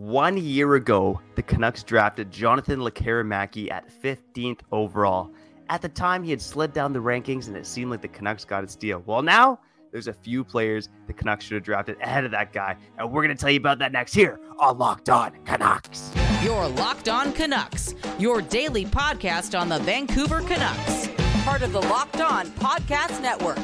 One 0.00 0.38
year 0.38 0.76
ago, 0.76 1.20
the 1.34 1.42
Canucks 1.42 1.82
drafted 1.82 2.30
Jonathan 2.30 2.80
Lekkerimaki 2.80 3.70
at 3.70 3.86
15th 4.02 4.60
overall. 4.72 5.30
At 5.68 5.82
the 5.82 5.90
time, 5.90 6.22
he 6.22 6.30
had 6.30 6.40
slid 6.40 6.72
down 6.72 6.94
the 6.94 7.00
rankings 7.00 7.48
and 7.48 7.56
it 7.56 7.66
seemed 7.66 7.90
like 7.90 8.00
the 8.00 8.08
Canucks 8.08 8.46
got 8.46 8.64
its 8.64 8.74
deal. 8.76 9.02
Well, 9.04 9.20
now 9.20 9.60
there's 9.92 10.06
a 10.06 10.14
few 10.14 10.42
players 10.42 10.88
the 11.06 11.12
Canucks 11.12 11.44
should 11.44 11.56
have 11.56 11.64
drafted 11.64 12.00
ahead 12.00 12.24
of 12.24 12.30
that 12.30 12.54
guy, 12.54 12.78
and 12.96 13.12
we're 13.12 13.22
going 13.22 13.36
to 13.36 13.38
tell 13.38 13.50
you 13.50 13.58
about 13.58 13.78
that 13.80 13.92
next 13.92 14.14
here 14.14 14.40
on 14.58 14.78
Locked 14.78 15.10
On 15.10 15.32
Canucks. 15.44 16.10
Your 16.42 16.66
Locked 16.66 17.10
On 17.10 17.30
Canucks, 17.34 17.94
your 18.18 18.40
daily 18.40 18.86
podcast 18.86 19.60
on 19.60 19.68
the 19.68 19.80
Vancouver 19.80 20.40
Canucks, 20.40 21.10
part 21.44 21.60
of 21.60 21.74
the 21.74 21.82
Locked 21.82 22.22
On 22.22 22.46
Podcast 22.52 23.20
Network. 23.20 23.58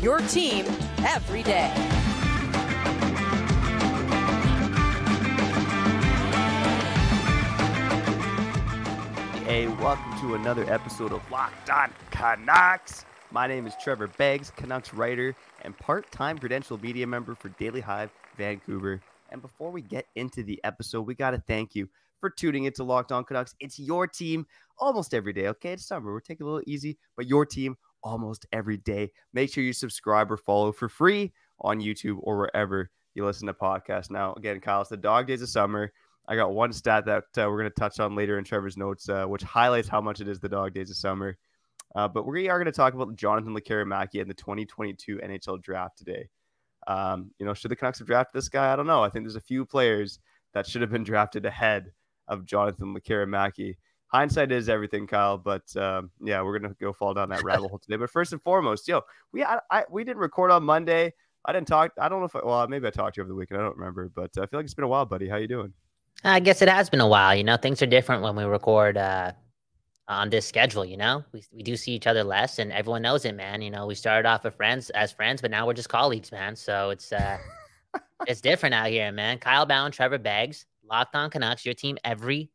Your 0.00 0.20
team 0.20 0.64
every 1.04 1.42
day. 1.42 1.93
Hey, 9.44 9.66
welcome 9.66 10.18
to 10.20 10.36
another 10.36 10.64
episode 10.72 11.12
of 11.12 11.30
Locked 11.30 11.68
On 11.68 11.92
Canucks. 12.10 13.04
My 13.30 13.46
name 13.46 13.66
is 13.66 13.74
Trevor 13.78 14.06
Beggs, 14.16 14.50
Canucks 14.56 14.94
writer 14.94 15.36
and 15.60 15.76
part-time 15.76 16.38
credential 16.38 16.78
media 16.78 17.06
member 17.06 17.34
for 17.34 17.50
Daily 17.50 17.82
Hive 17.82 18.10
Vancouver. 18.38 19.02
And 19.28 19.42
before 19.42 19.70
we 19.70 19.82
get 19.82 20.06
into 20.14 20.42
the 20.42 20.58
episode, 20.64 21.02
we 21.02 21.14
got 21.14 21.32
to 21.32 21.42
thank 21.46 21.74
you 21.74 21.90
for 22.20 22.30
tuning 22.30 22.64
into 22.64 22.84
Locked 22.84 23.12
On 23.12 23.22
Canucks. 23.22 23.54
It's 23.60 23.78
your 23.78 24.06
team 24.06 24.46
almost 24.78 25.12
every 25.12 25.34
day. 25.34 25.48
Okay, 25.48 25.74
it's 25.74 25.86
summer. 25.86 26.10
We're 26.10 26.20
taking 26.20 26.46
a 26.46 26.48
little 26.48 26.64
easy, 26.66 26.96
but 27.14 27.26
your 27.26 27.44
team 27.44 27.76
almost 28.02 28.46
every 28.50 28.78
day. 28.78 29.12
Make 29.34 29.52
sure 29.52 29.62
you 29.62 29.74
subscribe 29.74 30.32
or 30.32 30.38
follow 30.38 30.72
for 30.72 30.88
free 30.88 31.34
on 31.60 31.82
YouTube 31.82 32.16
or 32.22 32.38
wherever 32.38 32.90
you 33.14 33.26
listen 33.26 33.46
to 33.48 33.52
podcasts. 33.52 34.10
Now, 34.10 34.32
again, 34.38 34.60
Kyle, 34.60 34.80
it's 34.80 34.88
the 34.88 34.96
dog 34.96 35.26
days 35.26 35.42
of 35.42 35.50
summer. 35.50 35.92
I 36.26 36.36
got 36.36 36.52
one 36.52 36.72
stat 36.72 37.04
that 37.06 37.24
uh, 37.36 37.48
we're 37.48 37.58
going 37.58 37.70
to 37.70 37.78
touch 37.78 38.00
on 38.00 38.14
later 38.14 38.38
in 38.38 38.44
Trevor's 38.44 38.76
notes, 38.76 39.08
uh, 39.08 39.26
which 39.26 39.42
highlights 39.42 39.88
how 39.88 40.00
much 40.00 40.20
it 40.20 40.28
is 40.28 40.40
the 40.40 40.48
dog 40.48 40.72
days 40.72 40.90
of 40.90 40.96
summer. 40.96 41.36
Uh, 41.94 42.08
but 42.08 42.26
we 42.26 42.48
are 42.48 42.58
going 42.58 42.66
to 42.66 42.72
talk 42.72 42.94
about 42.94 43.14
Jonathan 43.14 43.54
Lekkerimaki 43.54 44.20
and 44.20 44.28
the 44.28 44.34
2022 44.34 45.18
NHL 45.18 45.62
draft 45.62 45.98
today. 45.98 46.28
Um, 46.86 47.30
you 47.38 47.46
know, 47.46 47.54
should 47.54 47.70
the 47.70 47.76
Canucks 47.76 47.98
have 47.98 48.08
drafted 48.08 48.38
this 48.38 48.48
guy? 48.48 48.72
I 48.72 48.76
don't 48.76 48.86
know. 48.86 49.02
I 49.02 49.10
think 49.10 49.24
there's 49.24 49.36
a 49.36 49.40
few 49.40 49.64
players 49.64 50.18
that 50.54 50.66
should 50.66 50.80
have 50.82 50.90
been 50.90 51.04
drafted 51.04 51.46
ahead 51.46 51.92
of 52.26 52.46
Jonathan 52.46 52.94
Lekkerimaki. 52.94 53.76
Hindsight 54.08 54.52
is 54.52 54.68
everything, 54.68 55.06
Kyle. 55.06 55.38
But 55.38 55.74
um, 55.76 56.10
yeah, 56.22 56.42
we're 56.42 56.58
gonna 56.58 56.74
go 56.80 56.92
fall 56.92 57.14
down 57.14 57.30
that 57.30 57.42
rabbit 57.44 57.68
hole 57.68 57.78
today. 57.78 57.96
But 57.96 58.10
first 58.10 58.32
and 58.32 58.42
foremost, 58.42 58.86
yo, 58.86 59.02
we 59.32 59.42
I, 59.42 59.58
I, 59.70 59.84
we 59.90 60.04
didn't 60.04 60.18
record 60.18 60.50
on 60.50 60.62
Monday. 60.62 61.12
I 61.44 61.52
didn't 61.52 61.68
talk. 61.68 61.92
I 61.98 62.08
don't 62.08 62.20
know 62.20 62.26
if 62.26 62.36
I, 62.36 62.40
well, 62.44 62.66
maybe 62.68 62.86
I 62.86 62.90
talked 62.90 63.16
to 63.16 63.20
you 63.20 63.24
over 63.24 63.28
the 63.28 63.34
weekend. 63.34 63.60
I 63.60 63.64
don't 63.64 63.76
remember, 63.76 64.10
but 64.14 64.30
I 64.38 64.46
feel 64.46 64.60
like 64.60 64.64
it's 64.64 64.74
been 64.74 64.84
a 64.84 64.88
while, 64.88 65.04
buddy. 65.04 65.28
How 65.28 65.36
you 65.36 65.48
doing? 65.48 65.72
I 66.24 66.40
guess 66.40 66.62
it 66.62 66.68
has 66.70 66.88
been 66.88 67.00
a 67.00 67.08
while. 67.08 67.34
You 67.34 67.44
know, 67.44 67.58
things 67.58 67.82
are 67.82 67.86
different 67.86 68.22
when 68.22 68.34
we 68.34 68.44
record 68.44 68.96
uh, 68.96 69.32
on 70.08 70.30
this 70.30 70.46
schedule. 70.46 70.84
You 70.84 70.96
know, 70.96 71.22
we 71.32 71.44
we 71.52 71.62
do 71.62 71.76
see 71.76 71.92
each 71.92 72.06
other 72.06 72.24
less, 72.24 72.58
and 72.58 72.72
everyone 72.72 73.02
knows 73.02 73.26
it, 73.26 73.34
man. 73.34 73.60
You 73.60 73.70
know, 73.70 73.86
we 73.86 73.94
started 73.94 74.26
off 74.26 74.46
as 74.46 74.54
friends 74.54 74.90
as 74.90 75.12
friends, 75.12 75.42
but 75.42 75.50
now 75.50 75.66
we're 75.66 75.74
just 75.74 75.90
colleagues, 75.90 76.32
man. 76.32 76.56
So 76.56 76.90
it's 76.90 77.12
uh, 77.12 77.36
it's 78.26 78.40
different 78.40 78.74
out 78.74 78.88
here, 78.88 79.12
man. 79.12 79.38
Kyle 79.38 79.66
Bhawan, 79.66 79.92
Trevor 79.92 80.18
Beggs, 80.18 80.64
Locked 80.82 81.14
On 81.14 81.28
Canucks, 81.28 81.66
your 81.66 81.74
team 81.74 81.98
every 82.04 82.50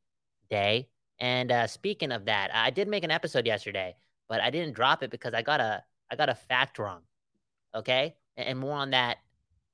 day. 0.49 0.89
And 1.19 1.51
uh, 1.51 1.67
speaking 1.67 2.11
of 2.11 2.25
that, 2.25 2.49
I 2.53 2.71
did 2.71 2.87
make 2.87 3.03
an 3.03 3.11
episode 3.11 3.45
yesterday, 3.45 3.95
but 4.27 4.41
I 4.41 4.49
didn't 4.49 4.73
drop 4.73 5.03
it 5.03 5.11
because 5.11 5.35
I 5.35 5.43
got 5.43 5.59
a 5.59 5.83
I 6.11 6.15
got 6.15 6.29
a 6.29 6.35
fact 6.35 6.79
wrong. 6.79 7.01
Okay, 7.75 8.15
and 8.35 8.57
more 8.57 8.77
on 8.77 8.89
that 8.91 9.17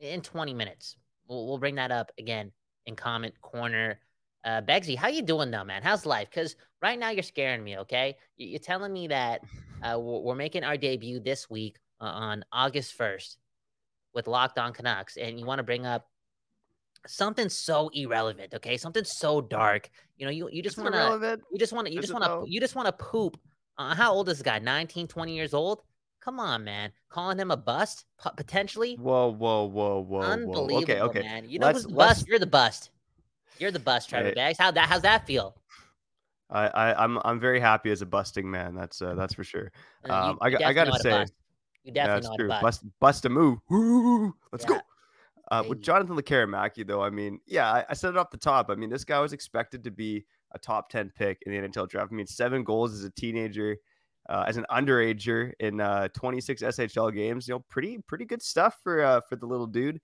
in 0.02 0.20
20 0.20 0.54
minutes. 0.54 0.98
We'll, 1.30 1.48
we'll 1.48 1.58
bring 1.60 1.76
that 1.76 1.92
up 1.92 2.12
again 2.20 2.52
in 2.86 2.96
comment 2.96 3.34
corner. 3.42 4.00
Uh, 4.44 4.62
Beggsy, 4.62 4.96
how 4.96 5.08
you 5.08 5.22
doing 5.22 5.52
though, 5.52 5.64
man? 5.64 5.82
How's 5.82 6.06
life? 6.06 6.30
Because 6.30 6.56
right 6.82 7.00
now 7.00 7.10
you're 7.10 7.24
scaring 7.24 7.64
me. 7.64 7.78
Okay, 7.80 8.16
you're 8.38 8.60
telling 8.60 8.94
me 8.94 9.08
that 9.08 9.42
uh, 9.82 10.00
we're 10.00 10.36
making 10.36 10.64
our 10.64 10.78
debut 10.78 11.20
this 11.20 11.50
week 11.50 11.78
uh, 12.00 12.06
on 12.06 12.46
August 12.52 12.94
first 12.94 13.38
with 14.14 14.28
Locked 14.28 14.60
On 14.60 14.72
Canucks, 14.72 15.18
and 15.18 15.40
you 15.40 15.46
want 15.46 15.60
to 15.60 15.64
bring 15.64 15.86
up 15.86 16.08
something 17.08 17.50
so 17.50 17.90
irrelevant. 17.94 18.54
Okay, 18.54 18.78
something 18.78 19.04
so 19.04 19.42
dark. 19.42 19.90
You 20.18 20.26
know, 20.26 20.32
you 20.32 20.50
you 20.52 20.62
just 20.62 20.78
want 20.78 20.94
to 20.94 21.40
you 21.52 21.60
just 21.60 21.74
want 21.74 21.88
to 21.88 21.94
you 21.94 22.02
just 22.02 22.14
want 22.14 22.24
to 22.24 22.44
you 22.48 22.60
just 22.60 22.76
want 22.76 22.88
to 22.88 22.94
poop. 22.94 23.38
Uh, 23.78 23.94
how 23.94 24.14
old 24.14 24.30
is 24.30 24.38
this 24.38 24.44
guy? 24.44 24.60
19, 24.60 25.08
20 25.08 25.36
years 25.36 25.54
old? 25.54 25.82
Come 26.26 26.40
on, 26.40 26.64
man. 26.64 26.92
Calling 27.10 27.38
him 27.38 27.52
a 27.52 27.58
bust 27.58 28.06
potentially? 28.36 28.96
Whoa, 28.96 29.32
whoa, 29.32 29.66
whoa, 29.66 30.00
whoa. 30.00 30.22
Unbelievable, 30.22 30.68
whoa. 30.70 30.82
Okay, 30.82 31.00
okay. 31.00 31.22
man. 31.22 31.48
You 31.48 31.60
know 31.60 31.68
let's, 31.68 31.84
who's 31.84 31.92
the 31.92 31.96
bust? 31.96 32.28
You're 32.28 32.40
the 32.40 32.48
bust. 32.48 32.90
You're 33.60 33.70
the 33.70 33.78
bust, 33.78 34.10
Trevor 34.10 34.30
right. 34.30 34.36
Bags. 34.36 34.58
How 34.58 34.72
that 34.72 34.90
how's 34.90 35.04
that 35.04 35.28
feel? 35.28 35.56
I, 36.50 36.68
I 36.68 37.04
I'm 37.04 37.20
I'm 37.24 37.40
very 37.40 37.60
happy 37.60 37.92
as 37.92 38.02
a 38.02 38.08
busting 38.08 38.50
man. 38.50 38.74
That's 38.74 39.04
uh, 39.04 39.14
that's 39.14 39.36
for 39.36 39.44
sure. 39.44 39.72
Uh, 40.10 40.14
um, 40.14 40.40
you, 40.42 40.58
you 40.58 40.66
I, 40.66 40.70
I 40.70 40.74
gotta 40.74 40.98
say, 41.00 41.28
you 41.84 41.92
definitely 41.92 42.28
yeah, 42.32 42.38
true. 42.38 42.48
Bust. 42.48 42.64
bust 42.64 42.84
bust 43.00 43.26
a 43.26 43.30
move. 43.30 43.60
Woo, 43.70 44.34
let's 44.52 44.66
yeah. 44.68 44.78
go. 44.78 44.82
Uh, 45.52 45.64
with 45.70 45.80
Jonathan 45.80 46.16
Lekkerimaki, 46.16 46.88
though, 46.88 47.04
I 47.04 47.12
mean, 47.12 47.40
yeah, 47.46 47.72
I, 47.72 47.86
I, 47.90 47.94
said 47.94 48.10
it 48.10 48.18
off 48.18 48.32
the 48.32 48.38
top. 48.38 48.72
I 48.72 48.76
mean, 48.76 48.90
this 48.90 49.04
guy 49.04 49.20
was 49.20 49.32
expected 49.32 49.84
to 49.84 49.92
be 49.92 50.26
a 50.54 50.58
top 50.58 50.90
10 50.90 51.12
pick 51.16 51.38
in 51.46 51.52
the 51.52 51.60
NHL 51.60 51.88
draft. 51.88 52.12
I 52.12 52.16
mean, 52.16 52.26
seven 52.26 52.64
goals 52.64 52.94
as 52.94 53.04
a 53.04 53.12
teenager, 53.12 53.78
uh, 54.30 54.46
as 54.48 54.58
an 54.58 54.66
underager 54.72 55.52
in 55.60 55.80
uh, 55.80 56.08
26 56.10 56.62
SHL 56.62 57.14
games. 57.14 57.48
You 57.48 57.56
know, 57.56 57.66
pretty 57.70 58.00
pretty 58.08 58.26
good 58.26 58.42
stuff 58.42 58.78
for 58.84 59.04
uh, 59.04 59.22
for 59.28 59.36
the 59.36 59.46
little 59.46 59.68
dude. 59.68 60.00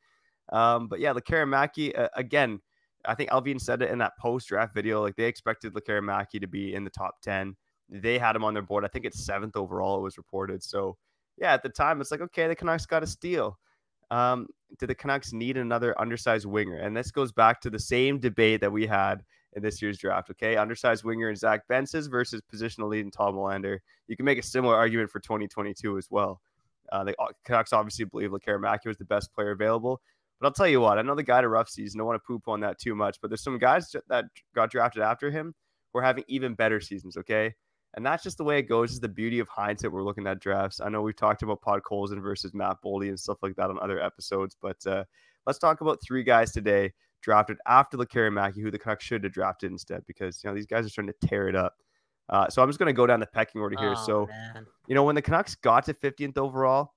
Um, 0.51 0.87
but 0.87 0.99
yeah, 0.99 1.13
Lekkerimaki, 1.13 1.97
uh, 1.97 2.09
again, 2.15 2.59
I 3.05 3.15
think 3.15 3.29
Allvin 3.29 3.59
said 3.59 3.81
it 3.81 3.89
in 3.89 3.99
that 3.99 4.17
post 4.19 4.47
draft 4.47 4.73
video. 4.73 5.01
Like 5.01 5.15
they 5.15 5.25
expected 5.25 5.73
Lekkerimaki 5.73 6.41
to 6.41 6.47
be 6.47 6.73
in 6.73 6.83
the 6.83 6.89
top 6.89 7.21
10. 7.21 7.55
They 7.89 8.17
had 8.17 8.35
him 8.35 8.43
on 8.43 8.53
their 8.53 8.63
board. 8.63 8.85
I 8.85 8.87
think 8.87 9.05
it's 9.05 9.25
seventh 9.25 9.55
overall, 9.55 9.97
it 9.97 10.01
was 10.01 10.17
reported. 10.17 10.63
So 10.63 10.97
yeah, 11.37 11.53
at 11.53 11.63
the 11.63 11.69
time, 11.69 12.01
it's 12.01 12.11
like, 12.11 12.21
okay, 12.21 12.47
the 12.47 12.55
Canucks 12.55 12.85
got 12.85 13.03
a 13.03 13.07
steal. 13.07 13.57
Um, 14.11 14.47
do 14.77 14.85
the 14.85 14.95
Canucks 14.95 15.33
need 15.33 15.57
another 15.57 15.99
undersized 15.99 16.45
winger? 16.45 16.77
And 16.77 16.95
this 16.95 17.11
goes 17.11 17.31
back 17.31 17.61
to 17.61 17.69
the 17.69 17.79
same 17.79 18.19
debate 18.19 18.61
that 18.61 18.71
we 18.71 18.85
had 18.85 19.23
in 19.53 19.61
this 19.61 19.81
year's 19.81 19.97
draft. 19.97 20.29
Okay, 20.29 20.55
undersized 20.55 21.03
winger 21.03 21.29
and 21.29 21.37
Zach 21.37 21.67
Benses 21.69 22.09
versus 22.09 22.41
positional 22.53 22.89
lead 22.89 23.03
and 23.03 23.13
Tom 23.13 23.35
Willander. 23.35 23.79
You 24.07 24.15
can 24.15 24.25
make 24.25 24.39
a 24.39 24.43
similar 24.43 24.75
argument 24.75 25.09
for 25.09 25.19
2022 25.19 25.97
as 25.97 26.07
well. 26.09 26.41
Uh, 26.91 27.03
the 27.03 27.15
uh, 27.21 27.27
Canucks 27.45 27.73
obviously 27.73 28.05
believe 28.05 28.31
Lekkerimaki 28.31 28.85
was 28.85 28.97
the 28.97 29.05
best 29.05 29.33
player 29.33 29.51
available. 29.51 30.01
But 30.39 30.47
I'll 30.47 30.53
tell 30.53 30.67
you 30.67 30.81
what, 30.81 30.97
I 30.97 31.03
know 31.03 31.15
the 31.15 31.23
guy 31.23 31.35
had 31.35 31.43
a 31.43 31.49
rough 31.49 31.69
season. 31.69 31.99
I 31.99 32.01
don't 32.01 32.07
want 32.07 32.21
to 32.21 32.27
poop 32.27 32.47
on 32.47 32.59
that 32.61 32.79
too 32.79 32.95
much, 32.95 33.21
but 33.21 33.29
there's 33.29 33.43
some 33.43 33.59
guys 33.59 33.95
that 34.09 34.25
got 34.55 34.71
drafted 34.71 35.03
after 35.03 35.29
him 35.29 35.53
who 35.93 35.99
are 35.99 36.03
having 36.03 36.23
even 36.27 36.55
better 36.55 36.81
seasons. 36.81 37.15
Okay. 37.17 37.53
And 37.93 38.05
that's 38.05 38.23
just 38.23 38.37
the 38.37 38.43
way 38.43 38.57
it 38.57 38.63
goes. 38.63 38.93
Is 38.93 38.99
the 38.99 39.09
beauty 39.09 39.39
of 39.39 39.49
hindsight. 39.49 39.91
We're 39.91 40.03
looking 40.03 40.25
at 40.25 40.39
drafts. 40.39 40.79
I 40.79 40.89
know 40.89 41.01
we've 41.01 41.15
talked 41.15 41.43
about 41.43 41.61
Podkolzin 41.61 42.21
versus 42.21 42.53
Matt 42.53 42.77
Boldy 42.83 43.09
and 43.09 43.19
stuff 43.19 43.37
like 43.43 43.55
that 43.57 43.69
on 43.69 43.77
other 43.81 44.01
episodes, 44.01 44.55
but 44.59 44.77
uh, 44.87 45.03
let's 45.45 45.59
talk 45.59 45.81
about 45.81 45.99
three 46.01 46.23
guys 46.23 46.51
today 46.53 46.93
drafted 47.21 47.57
after 47.67 47.97
Lekkerimaki, 47.97 48.61
who 48.61 48.71
the 48.71 48.79
Canucks 48.79 49.05
should 49.05 49.23
have 49.23 49.33
drafted 49.33 49.71
instead, 49.71 50.03
because 50.07 50.43
you 50.43 50.49
know 50.49 50.55
these 50.55 50.65
guys 50.65 50.85
are 50.85 50.89
trying 50.89 51.07
to 51.07 51.27
tear 51.27 51.47
it 51.47 51.55
up. 51.55 51.75
Uh, 52.29 52.49
so 52.49 52.61
I'm 52.61 52.69
just 52.69 52.79
going 52.79 52.87
to 52.87 52.93
go 52.93 53.05
down 53.05 53.19
the 53.19 53.27
pecking 53.27 53.61
order 53.61 53.75
here. 53.77 53.93
Oh, 53.97 54.05
so, 54.05 54.25
man. 54.27 54.65
you 54.87 54.95
know, 54.95 55.03
when 55.03 55.15
the 55.15 55.21
Canucks 55.21 55.55
got 55.55 55.83
to 55.85 55.93
15th 55.93 56.37
overall, 56.37 56.93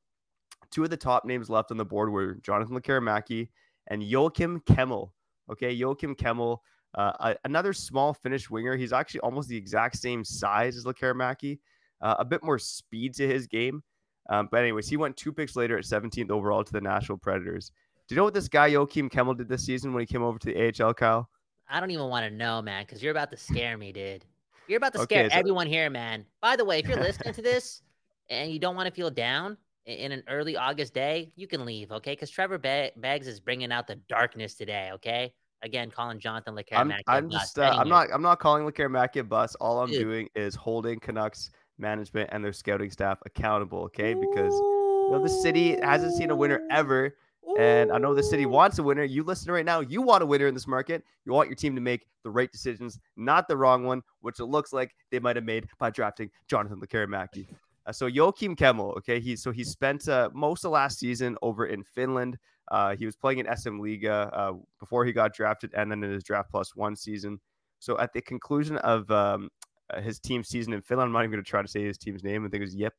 two 0.70 0.84
of 0.84 0.90
the 0.90 0.96
top 0.96 1.24
names 1.24 1.50
left 1.50 1.72
on 1.72 1.76
the 1.76 1.84
board 1.84 2.10
were 2.10 2.34
Jonathan 2.34 2.78
Lekkerimaki 2.78 3.48
and 3.88 4.00
Joakim 4.00 4.62
Kemell. 4.64 5.10
Okay, 5.50 5.76
Joakim 5.76 6.14
Kemell 6.14 6.58
uh, 6.94 7.34
another 7.44 7.72
small 7.72 8.14
Finnish 8.14 8.48
winger. 8.48 8.76
He's 8.76 8.92
actually 8.92 9.20
almost 9.20 9.48
the 9.48 9.56
exact 9.56 9.96
same 9.96 10.24
size 10.24 10.76
as 10.76 10.84
Lekkerimaki, 10.84 11.58
uh, 12.00 12.16
a 12.18 12.24
bit 12.24 12.44
more 12.44 12.58
speed 12.58 13.14
to 13.14 13.26
his 13.26 13.46
game. 13.46 13.82
Um, 14.30 14.48
but 14.50 14.60
anyways, 14.60 14.88
he 14.88 14.96
went 14.96 15.16
two 15.16 15.32
picks 15.32 15.56
later 15.56 15.76
at 15.76 15.84
17th 15.84 16.30
overall 16.30 16.64
to 16.64 16.72
the 16.72 16.80
Nashville 16.80 17.18
Predators. 17.18 17.72
Do 18.08 18.14
you 18.14 18.16
know 18.18 18.24
what 18.24 18.34
this 18.34 18.48
guy 18.48 18.70
Joakim 18.70 19.10
Kemell 19.10 19.36
did 19.36 19.48
this 19.48 19.64
season 19.64 19.92
when 19.92 20.00
he 20.02 20.06
came 20.06 20.22
over 20.22 20.38
to 20.38 20.46
the 20.46 20.84
AHL, 20.84 20.94
Kyle? 20.94 21.28
I 21.68 21.80
don't 21.80 21.90
even 21.90 22.08
want 22.08 22.28
to 22.28 22.34
know, 22.34 22.60
man, 22.60 22.84
because 22.84 23.02
you're 23.02 23.12
about 23.12 23.30
to 23.30 23.36
scare 23.36 23.78
me, 23.78 23.92
dude. 23.92 24.24
You're 24.68 24.76
about 24.76 24.92
to 24.94 25.00
scare 25.00 25.24
okay, 25.24 25.28
so- 25.30 25.38
everyone 25.38 25.66
here, 25.66 25.88
man. 25.88 26.26
By 26.40 26.56
the 26.56 26.64
way, 26.64 26.78
if 26.78 26.86
you're 26.86 27.00
listening 27.00 27.34
to 27.34 27.42
this 27.42 27.82
and 28.28 28.52
you 28.52 28.58
don't 28.58 28.76
want 28.76 28.88
to 28.88 28.94
feel 28.94 29.10
down 29.10 29.56
in 29.86 30.12
an 30.12 30.22
early 30.28 30.56
August 30.56 30.94
day, 30.94 31.32
you 31.36 31.46
can 31.46 31.64
leave, 31.64 31.92
okay? 31.92 32.12
Because 32.12 32.30
Trevor 32.30 32.58
Beggs 32.58 33.26
is 33.26 33.40
bringing 33.40 33.72
out 33.72 33.86
the 33.86 33.96
darkness 34.08 34.54
today, 34.54 34.90
okay? 34.94 35.32
again 35.64 35.90
calling 35.90 36.20
Jonathan 36.20 36.54
Lekkerimaki. 36.54 37.00
I'm, 37.08 37.24
I'm 37.24 37.30
just 37.30 37.58
uh, 37.58 37.74
I'm 37.76 37.88
not 37.88 38.08
I'm 38.12 38.22
not 38.22 38.38
calling 38.38 38.64
Lekkerimaki 38.64 39.20
a 39.20 39.24
bus. 39.24 39.54
All 39.56 39.80
I'm 39.80 39.90
Dude. 39.90 40.02
doing 40.02 40.28
is 40.36 40.54
holding 40.54 41.00
Canucks 41.00 41.50
management 41.78 42.30
and 42.32 42.44
their 42.44 42.52
scouting 42.52 42.90
staff 42.90 43.18
accountable. 43.26 43.80
Okay, 43.84 44.14
because 44.14 44.52
you 44.54 45.08
know 45.10 45.20
the 45.22 45.28
city 45.28 45.76
hasn't 45.80 46.14
seen 46.14 46.30
a 46.30 46.36
winner 46.36 46.60
ever. 46.70 47.16
And 47.58 47.92
I 47.92 47.98
know 47.98 48.14
the 48.14 48.22
city 48.22 48.46
wants 48.46 48.78
a 48.78 48.82
winner. 48.82 49.04
You 49.04 49.22
listen 49.22 49.52
right 49.52 49.64
now. 49.64 49.80
You 49.80 50.02
want 50.02 50.22
a 50.22 50.26
winner 50.26 50.46
in 50.46 50.54
this 50.54 50.66
market. 50.66 51.04
You 51.24 51.32
want 51.32 51.48
your 51.48 51.56
team 51.56 51.74
to 51.74 51.80
make 51.80 52.06
the 52.24 52.30
right 52.30 52.50
decisions, 52.50 52.98
not 53.16 53.48
the 53.48 53.56
wrong 53.56 53.84
one, 53.84 54.02
which 54.22 54.40
it 54.40 54.46
looks 54.46 54.72
like 54.72 54.94
they 55.10 55.18
might 55.18 55.36
have 55.36 55.44
made 55.44 55.66
by 55.78 55.90
drafting 55.90 56.30
Jonathan 56.48 56.80
Lekkerimaki. 56.80 57.46
Uh, 57.86 57.92
so 57.92 58.10
Joakim 58.10 58.56
Kemell, 58.56 58.96
okay, 58.96 59.20
he 59.20 59.36
so 59.36 59.50
he 59.50 59.62
spent 59.62 60.08
uh, 60.08 60.30
most 60.32 60.64
of 60.64 60.70
last 60.72 60.98
season 60.98 61.36
over 61.42 61.66
in 61.66 61.84
Finland. 61.84 62.38
Uh, 62.70 62.96
he 62.96 63.04
was 63.04 63.14
playing 63.14 63.40
in 63.40 63.56
SM 63.56 63.78
Liga 63.78 64.30
uh, 64.32 64.52
before 64.80 65.04
he 65.04 65.12
got 65.12 65.34
drafted, 65.34 65.72
and 65.74 65.90
then 65.90 66.02
in 66.02 66.10
his 66.10 66.24
draft 66.24 66.50
plus 66.50 66.74
one 66.74 66.96
season. 66.96 67.38
So 67.78 67.98
at 67.98 68.12
the 68.14 68.22
conclusion 68.22 68.78
of 68.78 69.10
um, 69.10 69.50
uh, 69.90 70.00
his 70.00 70.18
team 70.18 70.42
season 70.42 70.72
in 70.72 70.80
Finland, 70.80 71.08
I'm 71.08 71.12
not 71.12 71.20
even 71.20 71.32
going 71.32 71.44
to 71.44 71.48
try 71.48 71.60
to 71.60 71.68
say 71.68 71.84
his 71.84 71.98
team's 71.98 72.24
name. 72.24 72.44
I 72.44 72.48
think 72.48 72.62
it 72.62 72.64
was 72.64 72.74
Yip. 72.74 72.94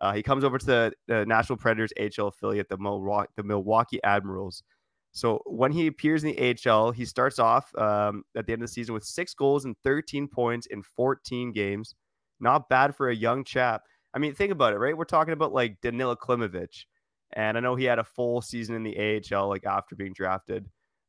Uh, 0.00 0.12
he 0.12 0.22
comes 0.22 0.44
over 0.44 0.58
to 0.58 0.66
the, 0.66 0.92
the 1.06 1.26
Nashville 1.26 1.56
Predators 1.56 1.92
HL 1.98 2.28
affiliate, 2.28 2.68
the 2.68 2.78
Milwaukee, 2.78 3.30
the 3.36 3.42
Milwaukee 3.42 4.00
Admirals. 4.02 4.62
So 5.12 5.42
when 5.44 5.72
he 5.72 5.86
appears 5.86 6.24
in 6.24 6.34
the 6.34 6.56
AHL, 6.70 6.90
he 6.90 7.04
starts 7.04 7.38
off 7.38 7.74
um, 7.76 8.24
at 8.34 8.46
the 8.46 8.54
end 8.54 8.62
of 8.62 8.68
the 8.68 8.72
season 8.72 8.94
with 8.94 9.04
six 9.04 9.34
goals 9.34 9.66
and 9.66 9.76
13 9.84 10.26
points 10.26 10.66
in 10.66 10.82
14 10.82 11.52
games. 11.52 11.94
Not 12.40 12.68
bad 12.70 12.96
for 12.96 13.10
a 13.10 13.14
young 13.14 13.44
chap. 13.44 13.82
I 14.14 14.18
mean, 14.18 14.34
think 14.34 14.52
about 14.52 14.72
it, 14.72 14.78
right? 14.78 14.96
We're 14.96 15.04
talking 15.04 15.34
about 15.34 15.52
like 15.52 15.80
Danila 15.82 16.16
Klimovich, 16.16 16.86
and 17.34 17.56
I 17.56 17.60
know 17.60 17.76
he 17.76 17.84
had 17.84 17.98
a 17.98 18.04
full 18.04 18.42
season 18.42 18.74
in 18.74 18.82
the 18.82 19.22
AHL 19.32 19.48
like 19.48 19.64
after 19.64 19.94
being 19.94 20.12
drafted, 20.12 20.66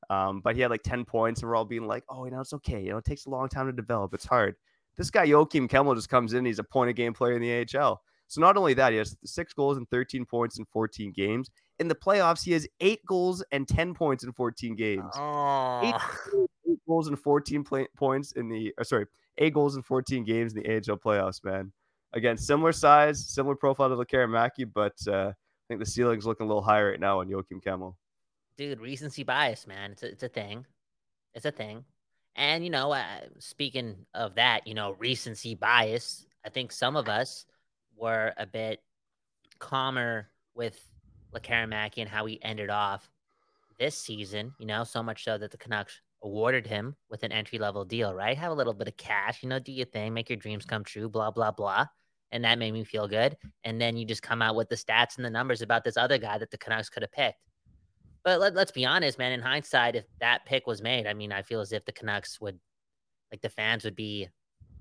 um, 0.10 0.42
but 0.42 0.56
he 0.56 0.62
had 0.62 0.72
like 0.72 0.84
10 0.84 1.06
points, 1.06 1.42
and 1.42 1.50
we're 1.50 1.56
all 1.56 1.66
being 1.66 1.88
like, 1.88 2.04
oh, 2.10 2.26
you 2.26 2.32
know, 2.32 2.42
it's 2.42 2.54
okay. 2.54 2.82
You 2.82 2.92
know, 2.92 2.98
it 2.98 3.06
takes 3.06 3.26
a 3.26 3.30
long 3.30 3.50
time 3.50 3.66
to 3.66 3.74
develop. 3.74 4.14
It's 4.14 4.26
hard. 4.26 4.56
This 4.96 5.10
guy 5.10 5.28
Joakim 5.28 5.68
Kemell 5.68 5.96
just 5.96 6.10
comes 6.10 6.34
in. 6.34 6.46
He's 6.46 6.60
a 6.60 6.64
point 6.64 6.90
a 6.90 6.94
game 6.94 7.14
player 7.14 7.34
in 7.34 7.42
the 7.42 7.80
AHL. 7.80 8.02
So 8.34 8.42
not 8.42 8.58
only 8.58 8.74
that, 8.74 8.92
he 8.92 8.98
has 8.98 9.16
six 9.24 9.54
goals 9.54 9.78
and 9.78 9.88
13 9.92 10.26
points 10.26 10.58
in 10.58 10.66
14 10.66 11.12
games. 11.12 11.52
In 11.78 11.88
the 11.88 11.94
playoffs, 11.94 12.44
he 12.44 12.52
has 12.54 12.68
eight 12.80 13.06
goals 13.06 13.44
and 13.52 13.68
10 13.68 13.94
points 13.94 14.24
in 14.24 14.32
14 14.34 14.76
games. 14.76 15.12
Oh. 15.16 15.82
Eight, 15.84 16.48
eight 16.72 16.80
goals 16.88 17.10
and 17.10 17.20
14 17.20 17.64
play, 17.64 17.86
points 17.96 18.32
in 18.32 18.50
the 18.50 18.74
uh, 18.80 18.84
sorry, 18.84 19.06
eight 19.38 19.54
goals 19.54 19.76
in 19.76 19.84
14 19.84 20.24
games 20.24 20.56
in 20.56 20.64
the 20.64 20.68
AHL 20.68 20.98
playoffs, 20.98 21.44
man. 21.44 21.72
Again, 22.14 22.36
similar 22.36 22.72
size, 22.72 23.24
similar 23.24 23.56
profile 23.56 23.90
to 23.90 23.96
Lekkerimaki, 23.96 24.68
but 24.74 24.96
uh, 25.08 25.30
I 25.30 25.34
think 25.68 25.80
the 25.80 25.86
ceiling's 25.86 26.26
looking 26.26 26.46
a 26.46 26.48
little 26.48 26.64
higher 26.64 26.90
right 26.90 27.00
now 27.00 27.20
on 27.20 27.28
Joakim 27.28 27.64
Kemell. 27.64 27.94
Dude, 28.58 28.82
recency 28.82 29.22
bias, 29.22 29.68
man. 29.68 29.92
It's 29.92 30.02
a, 30.02 30.08
it's 30.08 30.24
a 30.24 30.30
thing. 30.30 30.66
It's 31.36 31.46
a 31.46 31.52
thing. 31.52 31.86
And, 32.36 32.64
you 32.64 32.72
know, 32.72 32.94
uh, 32.94 33.06
speaking 33.38 34.08
of 34.16 34.34
that, 34.36 34.66
you 34.66 34.74
know, 34.74 34.96
recency 34.98 35.54
bias, 35.54 36.26
I 36.44 36.50
think 36.50 36.72
some 36.72 36.96
of 36.96 37.08
us 37.08 37.46
were 37.96 38.34
a 38.38 38.46
bit 38.46 38.82
calmer 39.60 40.30
with 40.56 40.80
Lekkerimaki 41.34 42.00
and 42.00 42.10
how 42.10 42.26
he 42.26 42.42
ended 42.44 42.70
off 42.70 43.10
this 43.80 43.98
season, 43.98 44.54
you 44.60 44.66
know, 44.66 44.84
so 44.84 45.02
much 45.02 45.24
so 45.24 45.38
that 45.38 45.52
the 45.52 45.58
Canucks 45.58 46.00
awarded 46.22 46.66
him 46.66 46.96
with 47.10 47.24
an 47.24 47.32
entry 47.32 47.60
level 47.60 47.84
deal, 47.84 48.14
right? 48.14 48.38
Have 48.38 48.52
a 48.52 48.56
little 48.56 48.74
bit 48.74 48.88
of 48.88 48.98
cash, 48.98 49.44
you 49.44 49.50
know, 49.50 49.60
do 49.60 49.72
your 49.72 49.86
thing, 49.86 50.14
make 50.14 50.30
your 50.30 50.38
dreams 50.38 50.66
come 50.66 50.84
true, 50.84 51.10
blah, 51.10 51.32
blah, 51.32 51.52
blah. 51.52 51.86
And 52.32 52.44
that 52.46 52.58
made 52.58 52.72
me 52.72 52.84
feel 52.84 53.08
good. 53.08 53.38
And 53.64 53.80
then 53.80 53.96
you 53.98 54.06
just 54.06 54.24
come 54.24 54.42
out 54.42 54.56
with 54.56 54.70
the 54.70 54.76
stats 54.76 55.18
and 55.18 55.26
the 55.26 55.30
numbers 55.30 55.62
about 55.62 55.84
this 55.84 55.98
other 55.98 56.18
guy 56.18 56.38
that 56.38 56.50
the 56.50 56.58
Canucks 56.58 56.90
could 56.90 57.04
have 57.04 57.12
picked. 57.12 57.40
But 58.24 58.40
let, 58.40 58.56
let's 58.56 58.72
be 58.72 58.86
honest, 58.86 59.20
man. 59.20 59.34
In 59.34 59.42
hindsight, 59.42 59.96
if 59.96 60.06
that 60.20 60.46
pick 60.46 60.66
was 60.66 60.82
made, 60.82 61.06
I 61.08 61.14
mean, 61.14 61.32
I 61.32 61.42
feel 61.42 61.60
as 61.60 61.74
if 61.74 61.86
the 61.86 61.92
Canucks 61.92 62.40
would, 62.40 62.58
like, 63.32 63.42
the 63.42 63.50
fans 63.50 63.84
would 63.84 63.96
be 63.96 64.30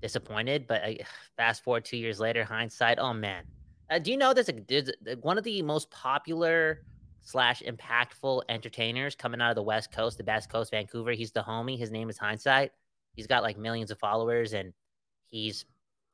disappointed. 0.03 0.67
But 0.67 0.83
uh, 0.83 0.93
fast 1.37 1.63
forward 1.63 1.85
two 1.85 1.97
years 1.97 2.19
later, 2.19 2.43
hindsight, 2.43 2.99
oh 2.99 3.13
man. 3.13 3.43
Uh, 3.89 3.99
do 3.99 4.11
you 4.11 4.17
know 4.17 4.33
there's 4.33 4.49
a 4.49 4.53
there's 4.67 4.91
one 5.21 5.37
of 5.37 5.43
the 5.43 5.61
most 5.63 5.89
popular 5.89 6.83
slash 7.21 7.63
impactful 7.63 8.43
entertainers 8.49 9.15
coming 9.15 9.41
out 9.41 9.49
of 9.49 9.55
the 9.55 9.63
West 9.63 9.91
Coast, 9.91 10.17
the 10.17 10.23
Best 10.23 10.49
Coast, 10.49 10.71
Vancouver. 10.71 11.11
He's 11.13 11.31
the 11.31 11.41
homie. 11.41 11.79
His 11.79 11.89
name 11.89 12.09
is 12.09 12.17
Hindsight. 12.17 12.71
He's 13.13 13.27
got 13.27 13.43
like 13.43 13.57
millions 13.57 13.91
of 13.91 13.99
followers, 13.99 14.53
and 14.53 14.73
he's, 15.29 15.65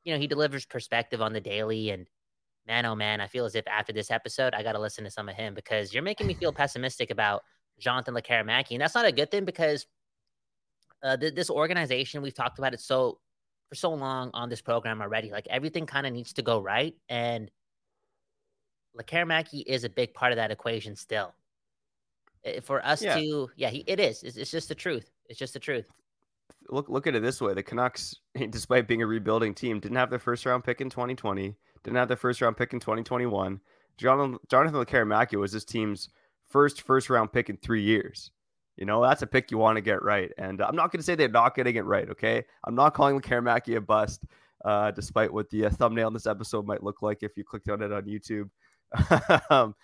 you 0.04 0.12
know, 0.14 0.20
he 0.20 0.26
delivers 0.26 0.66
perspective 0.66 1.20
on 1.20 1.32
the 1.32 1.40
daily. 1.40 1.90
And 1.90 2.06
man, 2.66 2.86
oh 2.86 2.94
man, 2.94 3.20
I 3.20 3.26
feel 3.26 3.44
as 3.44 3.54
if 3.54 3.66
after 3.66 3.92
this 3.92 4.10
episode, 4.10 4.54
I 4.54 4.62
got 4.62 4.72
to 4.72 4.80
listen 4.80 5.04
to 5.04 5.10
some 5.10 5.28
of 5.28 5.34
him 5.34 5.54
because 5.54 5.92
you're 5.92 6.02
making 6.02 6.26
me 6.26 6.34
feel 6.34 6.52
pessimistic 6.62 7.10
about 7.10 7.42
Jonathan 7.78 8.14
Lekkerimaki, 8.14 8.72
and 8.72 8.80
that's 8.80 8.94
not 8.94 9.06
a 9.06 9.12
good 9.12 9.30
thing 9.30 9.44
because 9.44 9.86
uh, 11.02 11.16
th- 11.16 11.34
this 11.34 11.50
organization 11.50 12.22
we've 12.22 12.34
talked 12.34 12.58
about 12.58 12.74
it 12.74 12.80
so 12.80 13.18
for 13.70 13.76
so 13.76 13.90
long 13.90 14.30
on 14.34 14.50
this 14.50 14.60
program 14.60 15.00
already. 15.00 15.30
Like 15.30 15.46
everything 15.48 15.86
kind 15.86 16.06
of 16.06 16.12
needs 16.12 16.34
to 16.34 16.42
go 16.42 16.60
right, 16.60 16.94
and 17.08 17.50
Lekkerimaki 18.98 19.62
is 19.66 19.84
a 19.84 19.88
big 19.88 20.12
part 20.12 20.32
of 20.32 20.36
that 20.36 20.50
equation 20.50 20.94
still. 20.94 21.32
For 22.62 22.84
us 22.84 23.02
yeah. 23.02 23.16
to, 23.16 23.50
yeah, 23.56 23.70
he, 23.70 23.84
it 23.86 24.00
is. 24.00 24.22
It's, 24.22 24.36
it's 24.36 24.50
just 24.50 24.68
the 24.68 24.74
truth. 24.74 25.10
It's 25.28 25.38
just 25.38 25.52
the 25.52 25.58
truth. 25.60 25.86
Look, 26.68 26.88
look 26.88 27.06
at 27.06 27.14
it 27.14 27.22
this 27.22 27.40
way: 27.40 27.54
the 27.54 27.62
Canucks, 27.62 28.14
despite 28.50 28.88
being 28.88 29.02
a 29.02 29.06
rebuilding 29.06 29.54
team, 29.54 29.78
didn't 29.78 29.96
have 29.96 30.10
their 30.10 30.18
first 30.18 30.44
round 30.44 30.64
pick 30.64 30.80
in 30.80 30.90
2020. 30.90 31.54
Didn't 31.82 31.96
have 31.96 32.08
their 32.08 32.16
first 32.16 32.42
round 32.42 32.56
pick 32.56 32.72
in 32.72 32.80
2021. 32.80 33.60
Jonathan, 33.96 34.38
Jonathan 34.50 34.84
Lekkerimaki 34.84 35.38
was 35.38 35.52
this 35.52 35.64
team's 35.64 36.08
first 36.48 36.82
first 36.82 37.08
round 37.08 37.32
pick 37.32 37.48
in 37.48 37.56
three 37.58 37.82
years. 37.82 38.30
You 38.76 38.86
know, 38.86 39.02
that's 39.02 39.22
a 39.22 39.26
pick 39.26 39.50
you 39.50 39.58
want 39.58 39.76
to 39.76 39.82
get 39.82 40.02
right. 40.02 40.30
And 40.38 40.62
I'm 40.62 40.76
not 40.76 40.90
going 40.90 41.00
to 41.00 41.04
say 41.04 41.14
they're 41.14 41.28
not 41.28 41.54
getting 41.54 41.76
it 41.76 41.84
right. 41.84 42.08
Okay. 42.08 42.44
I'm 42.64 42.74
not 42.74 42.94
calling 42.94 43.20
Karamaki 43.20 43.76
a 43.76 43.80
bust, 43.80 44.24
uh, 44.64 44.90
despite 44.90 45.32
what 45.32 45.50
the 45.50 45.66
uh, 45.66 45.70
thumbnail 45.70 46.08
in 46.08 46.14
this 46.14 46.26
episode 46.26 46.66
might 46.66 46.82
look 46.82 47.02
like 47.02 47.22
if 47.22 47.36
you 47.36 47.44
clicked 47.44 47.68
on 47.68 47.82
it 47.82 47.92
on 47.92 48.04
YouTube. 48.04 48.48
um, 49.50 49.74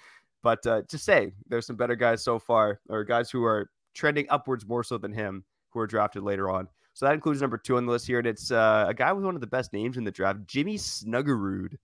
but 0.42 0.66
uh, 0.66 0.82
to 0.88 0.98
say 0.98 1.32
there's 1.48 1.66
some 1.66 1.76
better 1.76 1.96
guys 1.96 2.22
so 2.22 2.38
far, 2.38 2.80
or 2.88 3.04
guys 3.04 3.30
who 3.30 3.44
are 3.44 3.70
trending 3.94 4.26
upwards 4.30 4.66
more 4.66 4.84
so 4.84 4.96
than 4.98 5.12
him, 5.12 5.44
who 5.70 5.80
are 5.80 5.86
drafted 5.86 6.22
later 6.22 6.50
on. 6.50 6.68
So 6.94 7.04
that 7.04 7.14
includes 7.14 7.42
number 7.42 7.58
two 7.58 7.76
on 7.76 7.84
the 7.84 7.92
list 7.92 8.06
here, 8.06 8.18
and 8.18 8.26
it's 8.26 8.50
uh, 8.50 8.86
a 8.88 8.94
guy 8.94 9.12
with 9.12 9.24
one 9.24 9.34
of 9.34 9.40
the 9.40 9.46
best 9.46 9.72
names 9.72 9.98
in 9.98 10.04
the 10.04 10.10
draft, 10.10 10.46
Jimmy 10.46 10.78
Snuggerud. 10.78 11.76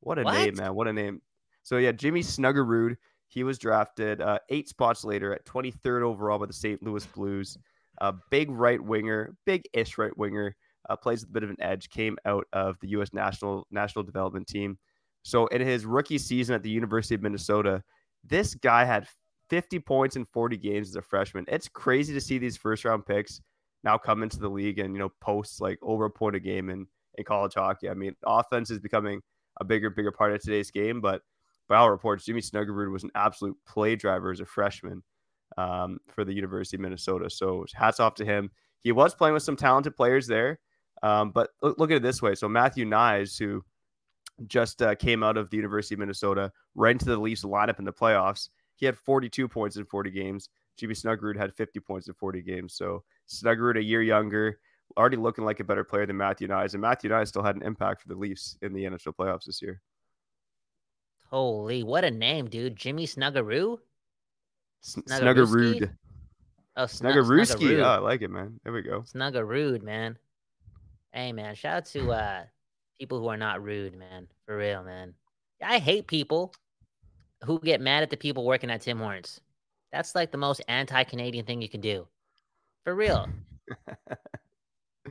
What 0.00 0.18
a 0.18 0.22
what? 0.22 0.34
name, 0.34 0.56
man! 0.56 0.74
What 0.74 0.86
a 0.86 0.92
name. 0.92 1.22
So 1.64 1.78
yeah, 1.78 1.92
Jimmy 1.92 2.20
Snuggerud. 2.20 2.96
He 3.34 3.42
was 3.42 3.58
drafted 3.58 4.20
uh, 4.20 4.38
eight 4.48 4.68
spots 4.68 5.04
later 5.04 5.34
at 5.34 5.44
23rd 5.44 6.02
overall 6.02 6.38
by 6.38 6.46
the 6.46 6.52
St. 6.52 6.80
Louis 6.84 7.04
Blues. 7.06 7.58
A 7.98 8.14
big 8.30 8.48
right 8.48 8.80
winger, 8.80 9.34
big-ish 9.44 9.98
right 9.98 10.16
winger, 10.16 10.54
uh, 10.88 10.94
plays 10.94 11.22
with 11.22 11.30
a 11.30 11.32
bit 11.32 11.42
of 11.42 11.50
an 11.50 11.60
edge. 11.60 11.90
Came 11.90 12.16
out 12.26 12.46
of 12.52 12.78
the 12.80 12.88
U.S. 12.90 13.12
national 13.12 13.66
national 13.72 14.04
development 14.04 14.46
team. 14.46 14.78
So 15.24 15.48
in 15.48 15.60
his 15.60 15.84
rookie 15.84 16.18
season 16.18 16.54
at 16.54 16.62
the 16.62 16.70
University 16.70 17.16
of 17.16 17.22
Minnesota, 17.22 17.82
this 18.22 18.54
guy 18.54 18.84
had 18.84 19.08
50 19.50 19.80
points 19.80 20.14
in 20.14 20.24
40 20.26 20.56
games 20.56 20.90
as 20.90 20.96
a 20.96 21.02
freshman. 21.02 21.44
It's 21.48 21.68
crazy 21.68 22.14
to 22.14 22.20
see 22.20 22.38
these 22.38 22.56
first 22.56 22.84
round 22.84 23.04
picks 23.04 23.40
now 23.82 23.98
come 23.98 24.22
into 24.22 24.38
the 24.38 24.48
league 24.48 24.78
and 24.78 24.94
you 24.94 24.98
know 25.00 25.10
post 25.20 25.60
like 25.60 25.78
over 25.82 26.04
a 26.04 26.10
point 26.10 26.36
a 26.36 26.40
game 26.40 26.70
in, 26.70 26.86
in 27.16 27.24
college 27.24 27.54
hockey. 27.54 27.90
I 27.90 27.94
mean, 27.94 28.14
offense 28.24 28.70
is 28.70 28.78
becoming 28.78 29.22
a 29.60 29.64
bigger, 29.64 29.90
bigger 29.90 30.12
part 30.12 30.32
of 30.32 30.40
today's 30.40 30.70
game, 30.70 31.00
but 31.00 31.22
by 31.68 31.76
all 31.76 31.90
reports, 31.90 32.24
Jimmy 32.24 32.40
Snuggerud 32.40 32.90
was 32.92 33.04
an 33.04 33.10
absolute 33.14 33.56
play 33.66 33.96
driver 33.96 34.30
as 34.30 34.40
a 34.40 34.46
freshman 34.46 35.02
um, 35.56 35.98
for 36.08 36.24
the 36.24 36.34
University 36.34 36.76
of 36.76 36.82
Minnesota. 36.82 37.30
So 37.30 37.64
hats 37.74 38.00
off 38.00 38.14
to 38.16 38.24
him. 38.24 38.50
He 38.82 38.92
was 38.92 39.14
playing 39.14 39.34
with 39.34 39.42
some 39.42 39.56
talented 39.56 39.96
players 39.96 40.26
there, 40.26 40.58
um, 41.02 41.30
but 41.30 41.50
look, 41.62 41.78
look, 41.78 41.90
at 41.90 41.96
it 41.96 42.02
this 42.02 42.20
way. 42.20 42.34
So 42.34 42.48
Matthew 42.48 42.84
Knies, 42.84 43.38
who 43.38 43.64
just 44.46 44.82
uh, 44.82 44.94
came 44.94 45.22
out 45.22 45.36
of 45.36 45.50
the 45.50 45.56
University 45.56 45.94
of 45.94 46.00
Minnesota, 46.00 46.52
right 46.74 46.92
into 46.92 47.06
the 47.06 47.16
Leafs 47.16 47.44
lineup 47.44 47.78
in 47.78 47.84
the 47.84 47.92
playoffs. 47.92 48.48
He 48.76 48.84
had 48.86 48.98
42 48.98 49.48
points 49.48 49.76
in 49.76 49.84
40 49.86 50.10
games. 50.10 50.48
Jimmy 50.76 50.94
Snuggerud 50.94 51.38
had 51.38 51.54
50 51.54 51.80
points 51.80 52.08
in 52.08 52.14
40 52.14 52.42
games. 52.42 52.74
So 52.74 53.04
Snuggerud, 53.28 53.78
a 53.78 53.82
year 53.82 54.02
younger, 54.02 54.58
already 54.96 55.16
looking 55.16 55.44
like 55.44 55.60
a 55.60 55.64
better 55.64 55.84
player 55.84 56.06
than 56.06 56.16
Matthew 56.16 56.48
Knies. 56.48 56.72
And 56.72 56.80
Matthew 56.80 57.10
Knies 57.10 57.28
still 57.28 57.42
had 57.42 57.56
an 57.56 57.62
impact 57.62 58.02
for 58.02 58.08
the 58.08 58.16
Leafs 58.16 58.56
in 58.62 58.72
the 58.72 58.84
NHL 58.84 59.14
playoffs 59.18 59.44
this 59.44 59.62
year. 59.62 59.80
Holy, 61.30 61.82
what 61.82 62.04
a 62.04 62.10
name, 62.10 62.48
dude. 62.48 62.76
Jimmy 62.76 63.06
Snuggaroo. 63.06 63.78
Snuggerud. 64.82 65.90
Oh, 66.76 66.84
Snuggerooski. 66.84 67.80
Oh, 67.80 67.84
I 67.84 67.98
like 67.98 68.22
it, 68.22 68.30
man. 68.30 68.60
There 68.62 68.72
we 68.72 68.82
go. 68.82 69.00
Snuggerud, 69.02 69.82
man. 69.82 70.18
Hey, 71.12 71.32
man. 71.32 71.54
Shout 71.54 71.76
out 71.76 71.86
to 71.86 72.12
uh 72.12 72.44
people 72.98 73.20
who 73.20 73.28
are 73.28 73.36
not 73.36 73.62
rude, 73.62 73.96
man. 73.96 74.26
For 74.46 74.56
real, 74.56 74.82
man. 74.82 75.14
I 75.62 75.78
hate 75.78 76.06
people 76.06 76.54
who 77.44 77.58
get 77.60 77.80
mad 77.80 78.02
at 78.02 78.10
the 78.10 78.16
people 78.16 78.44
working 78.44 78.70
at 78.70 78.82
Tim 78.82 78.98
Hortons. 78.98 79.40
That's 79.92 80.14
like 80.14 80.32
the 80.32 80.38
most 80.38 80.60
anti-Canadian 80.68 81.46
thing 81.46 81.62
you 81.62 81.68
can 81.68 81.80
do. 81.80 82.06
For 82.82 82.94
real. 82.94 83.28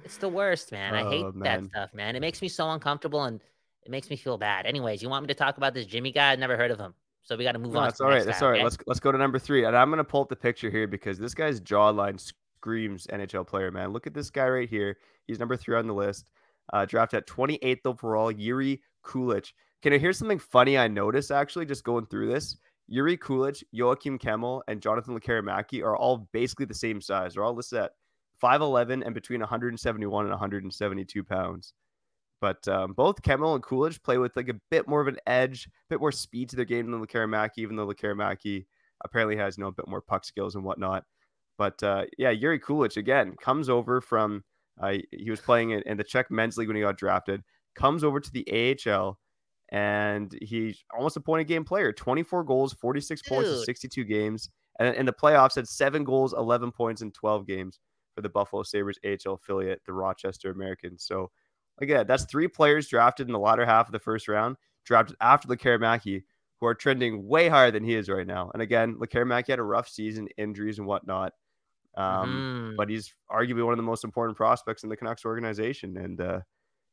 it's 0.03 0.17
the 0.17 0.29
worst, 0.29 0.72
man. 0.72 0.93
I 0.93 1.10
hate 1.10 1.25
oh, 1.25 1.34
that 1.38 1.63
stuff, 1.65 1.93
man. 1.93 2.15
It 2.15 2.20
makes 2.20 2.41
me 2.41 2.50
so 2.50 2.70
uncomfortable 2.70 3.24
and 3.24 3.39
it 3.86 3.92
makes 3.92 4.10
me 4.10 4.16
feel 4.16 4.38
bad. 4.38 4.66
Anyways, 4.66 5.02
you 5.02 5.10
want 5.10 5.24
me 5.24 5.28
to 5.28 5.34
talk 5.34 5.58
about 5.58 5.74
this 5.74 5.86
Jimmy 5.86 6.12
guy? 6.12 6.32
I've 6.32 6.40
never 6.40 6.58
heard 6.58 6.72
of 6.72 6.80
him. 6.80 6.94
So 7.24 7.38
we 7.38 7.44
got 7.44 7.54
to 7.54 7.60
move 7.60 7.74
no, 7.74 7.80
on. 7.80 7.86
That's 7.86 8.02
all 8.02 8.10
right. 8.10 8.25
That's 8.25 8.42
all 8.42 8.50
right. 8.50 8.58
Okay? 8.58 8.63
Let's 8.63 8.78
let's 8.86 9.00
go 9.00 9.12
to 9.12 9.18
number 9.18 9.40
three. 9.40 9.66
And 9.66 9.75
I'm 9.75 9.90
gonna 9.90 10.04
pull 10.04 10.22
up 10.22 10.30
the 10.30 10.36
picture 10.36 10.70
here 10.70 10.88
because 10.88 11.18
this 11.18 11.34
guy's 11.34 11.62
jawline 11.62 12.20
screams 12.20 13.08
NHL 13.08 13.48
player, 13.48 13.72
man. 13.72 13.94
Look 13.94 14.08
at 14.08 14.13
this 14.13 14.30
guy 14.30 14.48
right 14.48 14.70
here. 14.70 14.98
He's 15.25 15.40
number 15.40 15.56
three 15.56 15.78
on 15.78 15.88
the 15.88 15.94
list 15.94 16.25
uh, 16.72 16.86
drafted 16.86 17.18
at 17.18 17.28
28th 17.28 17.86
overall, 17.86 18.32
Yuri 18.32 18.82
Kulich. 19.04 19.52
Can 19.82 19.94
I 19.94 19.98
hear 19.98 20.13
something 20.13 20.40
funny 20.40 20.78
I 20.78 20.88
noticed 20.88 21.32
actually 21.32 21.66
just 21.66 21.84
going 21.84 22.06
through 22.06 22.32
this? 22.32 22.58
Yuri 22.88 23.18
Kulich, 23.18 23.63
Joakim 23.74 24.20
Kemell, 24.20 24.62
and 24.68 24.82
Jonathan 24.82 25.20
Lekkerimaki 25.20 25.84
are 25.84 25.98
all 25.98 26.30
basically 26.32 26.66
the 26.66 26.74
same 26.74 27.02
size. 27.02 27.34
They're 27.34 27.44
all 27.44 27.56
listed 27.56 27.80
at 27.80 27.92
5'11 28.42 29.06
and 29.06 29.13
between 29.13 29.40
171 29.40 30.25
and 30.25 30.32
172 30.32 31.24
pounds. 31.24 31.74
But 32.43 32.67
um, 32.67 32.91
both 32.91 33.21
Kemell 33.21 33.55
and 33.55 33.63
Kulich 33.63 34.03
play 34.03 34.17
with 34.17 34.35
like 34.35 34.50
a 34.50 34.59
bit 34.69 34.85
more 34.85 35.00
of 35.00 35.07
an 35.07 35.15
edge, 35.25 35.65
a 35.65 35.69
bit 35.89 36.01
more 36.01 36.12
speed 36.12 36.50
to 36.50 36.57
their 36.57 36.65
game 36.65 36.91
than 36.91 37.00
Lekkerimaki, 37.00 37.59
even 37.59 37.77
though 37.77 37.88
Lekkerimaki 37.88 38.65
apparently 39.05 39.38
has 39.38 39.57
you 39.57 39.63
know 39.63 39.69
a 39.69 39.71
bit 39.71 39.88
more 39.88 40.01
puck 40.01 40.25
skills 40.25 40.55
and 40.55 40.65
whatnot. 40.65 41.05
But 41.57 41.81
uh, 41.81 42.03
yeah, 42.17 42.31
Yuri 42.31 42.59
Kulich 42.59 42.97
again 42.97 43.35
comes 43.41 43.69
over 43.69 44.01
from 44.01 44.43
uh, 44.81 44.95
he 45.12 45.29
was 45.29 45.39
playing 45.39 45.69
in, 45.69 45.83
in, 45.85 45.95
the 45.95 46.03
Czech 46.03 46.29
men's 46.29 46.57
league 46.57 46.67
when 46.67 46.75
he 46.75 46.81
got 46.81 46.97
drafted. 46.97 47.43
Comes 47.75 48.03
over 48.03 48.19
to 48.19 48.31
the 48.33 48.75
AHL, 48.85 49.17
and 49.69 50.38
he's 50.41 50.83
almost 50.93 51.15
a 51.15 51.21
point 51.21 51.39
a 51.39 51.45
game 51.45 51.63
player. 51.63 51.93
24 51.93 52.43
goals, 52.43 52.73
46 52.73 53.21
Dude. 53.21 53.29
points 53.29 53.50
in 53.51 53.63
62 53.63 54.03
games, 54.03 54.50
and 54.79 54.93
in 54.97 55.05
the 55.05 55.13
playoffs 55.13 55.55
had 55.55 55.69
seven 55.69 56.03
goals, 56.03 56.33
11 56.33 56.73
points 56.73 57.01
in 57.01 57.13
12 57.13 57.47
games 57.47 57.79
for 58.13 58.21
the 58.21 58.27
Buffalo 58.27 58.63
Sabres 58.63 59.00
AHL 59.05 59.35
affiliate, 59.35 59.79
the 59.85 59.93
Rochester 59.93 60.51
Americans. 60.51 61.05
So 61.05 61.31
again, 61.82 62.06
that's 62.08 62.25
three 62.25 62.48
players 62.48 62.88
drafted 62.88 63.27
in 63.27 63.34
the 63.34 63.39
latter 63.39 63.65
half 63.65 63.88
of 63.88 63.92
the 63.92 64.00
first 64.00 64.27
round, 64.27 64.58
drafted 64.86 65.15
after 65.22 65.48
Lekkerimaki, 65.48 66.24
who 66.60 66.68
are 66.68 66.75
trending 66.75 67.27
way 67.27 67.50
higher 67.50 67.72
than 67.72 67.84
he 67.84 67.96
is 67.96 68.10
right 68.10 68.27
now. 68.27 68.50
And 68.53 68.62
again, 68.62 68.96
Lekkerimaki 68.96 69.48
had 69.48 69.60
a 69.60 69.63
rough 69.63 69.89
season, 69.89 70.27
injuries 70.38 70.77
and 70.77 70.88
whatnot. 70.88 71.34
Um, 71.96 72.74
mm. 72.74 72.77
But 72.77 72.89
he's 72.89 73.13
arguably 73.32 73.63
one 73.63 73.74
of 73.74 73.77
the 73.77 73.84
most 73.84 74.03
important 74.03 74.38
prospects 74.38 74.84
in 74.84 74.89
the 74.89 74.98
Canucks 74.98 75.25
organization. 75.25 75.98
And 75.98 76.22
uh, 76.22 76.39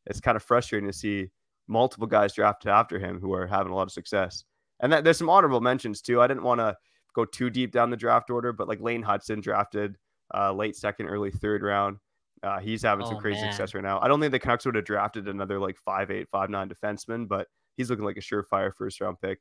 it's 0.07 0.21
kind 0.21 0.37
of 0.37 0.43
frustrating 0.43 0.89
to 0.89 0.97
see 0.97 1.29
multiple 1.69 2.07
guys 2.07 2.35
drafted 2.35 2.71
after 2.71 2.99
him 2.99 3.21
who 3.21 3.33
are 3.33 3.47
having 3.47 3.73
a 3.73 3.77
lot 3.77 3.85
of 3.85 3.93
success. 3.93 4.45
And 4.81 4.93
that, 4.93 5.05
there's 5.05 5.19
some 5.19 5.31
honorable 5.31 5.61
mentions 5.61 6.03
too. 6.03 6.21
I 6.21 6.27
didn't 6.27 6.43
want 6.43 6.61
to 6.61 6.77
go 7.15 7.25
too 7.25 7.51
deep 7.51 7.73
down 7.73 7.91
the 7.91 7.97
draft 7.97 8.31
order, 8.31 8.53
but 8.53 8.69
like 8.69 8.81
Lane 8.81 9.05
Hutson 9.05 9.43
drafted 9.43 9.97
uh, 10.35 10.53
late 10.53 10.77
second, 10.77 11.07
early 11.07 11.31
third 11.31 11.63
round. 11.63 11.99
Uh, 12.43 12.59
he's 12.59 12.83
having 12.83 13.05
oh, 13.05 13.11
some 13.11 13.19
crazy 13.19 13.41
man. 13.41 13.53
success 13.53 13.75
right 13.75 13.85
now. 13.85 14.01
I 14.01 14.09
don't 14.09 14.21
think 14.21 14.33
the 14.33 14.39
Canucks 14.39 14.65
would 14.65 14.75
have 14.75 14.85
drafted 14.85 15.29
another 15.29 15.59
like 15.59 15.77
five 15.77 16.11
eight, 16.11 16.29
five 16.31 16.49
nine 16.49 16.69
defenseman, 16.69 17.29
but 17.29 17.49
he's 17.77 17.91
looking 17.91 18.05
like 18.05 18.17
a 18.17 18.21
surefire 18.21 18.73
first 18.75 19.01
round 19.01 19.21
pick. 19.21 19.41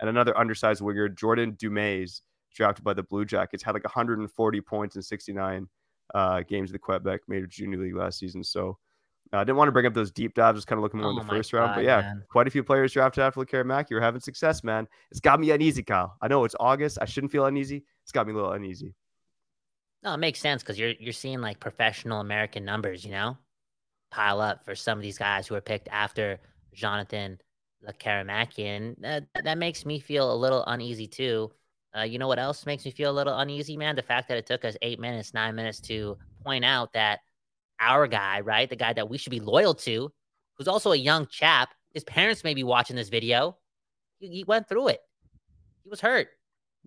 And 0.00 0.10
another 0.10 0.36
undersized 0.36 0.82
winger, 0.82 1.08
Jordan 1.08 1.52
Dumais, 1.52 2.20
drafted 2.54 2.84
by 2.84 2.94
the 2.94 3.02
Blue 3.02 3.24
Jackets, 3.24 3.62
had 3.62 3.74
like 3.74 3.84
140 3.84 4.60
points 4.60 4.96
in 4.96 5.02
69 5.02 5.68
uh, 6.14 6.42
games 6.42 6.70
of 6.70 6.72
the 6.72 6.78
Quebec 6.78 7.20
Major 7.28 7.46
Junior 7.46 7.78
League 7.78 7.94
last 7.94 8.18
season. 8.18 8.44
So 8.44 8.76
uh, 9.32 9.38
I 9.38 9.44
didn't 9.44 9.56
want 9.56 9.68
to 9.68 9.72
bring 9.72 9.86
up 9.86 9.94
those 9.94 10.10
deep 10.10 10.34
dives, 10.34 10.58
just 10.58 10.66
kind 10.66 10.78
of 10.78 10.82
looking 10.82 11.00
more 11.00 11.08
oh 11.08 11.18
in 11.18 11.26
the 11.26 11.32
first 11.32 11.52
God, 11.52 11.58
round. 11.58 11.74
But 11.76 11.84
yeah, 11.84 12.00
man. 12.00 12.22
quite 12.28 12.46
a 12.46 12.50
few 12.50 12.62
players 12.62 12.92
drafted 12.92 13.22
after 13.22 13.40
You're 13.90 14.00
having 14.00 14.20
success, 14.20 14.62
man. 14.62 14.86
It's 15.10 15.20
got 15.20 15.40
me 15.40 15.50
uneasy, 15.50 15.82
Kyle. 15.82 16.16
I 16.20 16.28
know 16.28 16.44
it's 16.44 16.56
August. 16.60 16.98
I 17.00 17.06
shouldn't 17.06 17.32
feel 17.32 17.46
uneasy. 17.46 17.84
It's 18.02 18.12
got 18.12 18.26
me 18.26 18.32
a 18.32 18.36
little 18.36 18.52
uneasy. 18.52 18.94
No, 20.04 20.12
it 20.12 20.18
makes 20.18 20.40
sense 20.40 20.62
because 20.62 20.78
you're 20.78 20.92
you're 21.00 21.12
seeing 21.14 21.40
like 21.40 21.58
professional 21.60 22.20
American 22.20 22.64
numbers, 22.64 23.04
you 23.04 23.10
know, 23.10 23.38
pile 24.10 24.40
up 24.40 24.64
for 24.64 24.74
some 24.74 24.98
of 24.98 25.02
these 25.02 25.18
guys 25.18 25.46
who 25.46 25.54
are 25.54 25.60
picked 25.62 25.88
after 25.88 26.38
Jonathan 26.74 27.38
lekaramakian 27.86 28.94
that, 29.00 29.24
that 29.42 29.58
makes 29.58 29.84
me 29.84 29.98
feel 29.98 30.32
a 30.32 30.36
little 30.36 30.64
uneasy 30.66 31.06
too. 31.06 31.50
Uh, 31.96 32.02
you 32.02 32.18
know 32.18 32.28
what 32.28 32.38
else 32.38 32.66
makes 32.66 32.84
me 32.84 32.90
feel 32.90 33.10
a 33.10 33.12
little 33.12 33.38
uneasy, 33.38 33.76
man? 33.76 33.94
The 33.96 34.02
fact 34.02 34.28
that 34.28 34.38
it 34.38 34.46
took 34.46 34.64
us 34.64 34.76
eight 34.82 34.98
minutes, 34.98 35.32
nine 35.32 35.54
minutes 35.54 35.80
to 35.82 36.18
point 36.44 36.64
out 36.64 36.92
that 36.92 37.20
our 37.80 38.06
guy, 38.06 38.40
right, 38.40 38.68
the 38.68 38.76
guy 38.76 38.92
that 38.92 39.08
we 39.08 39.16
should 39.16 39.30
be 39.30 39.40
loyal 39.40 39.74
to, 39.74 40.12
who's 40.54 40.68
also 40.68 40.92
a 40.92 40.96
young 40.96 41.26
chap, 41.26 41.72
his 41.92 42.04
parents 42.04 42.42
may 42.42 42.54
be 42.54 42.64
watching 42.64 42.96
this 42.96 43.08
video. 43.08 43.56
He, 44.18 44.28
he 44.28 44.44
went 44.44 44.68
through 44.68 44.88
it. 44.88 45.00
He 45.84 45.90
was 45.90 46.00
hurt. 46.00 46.28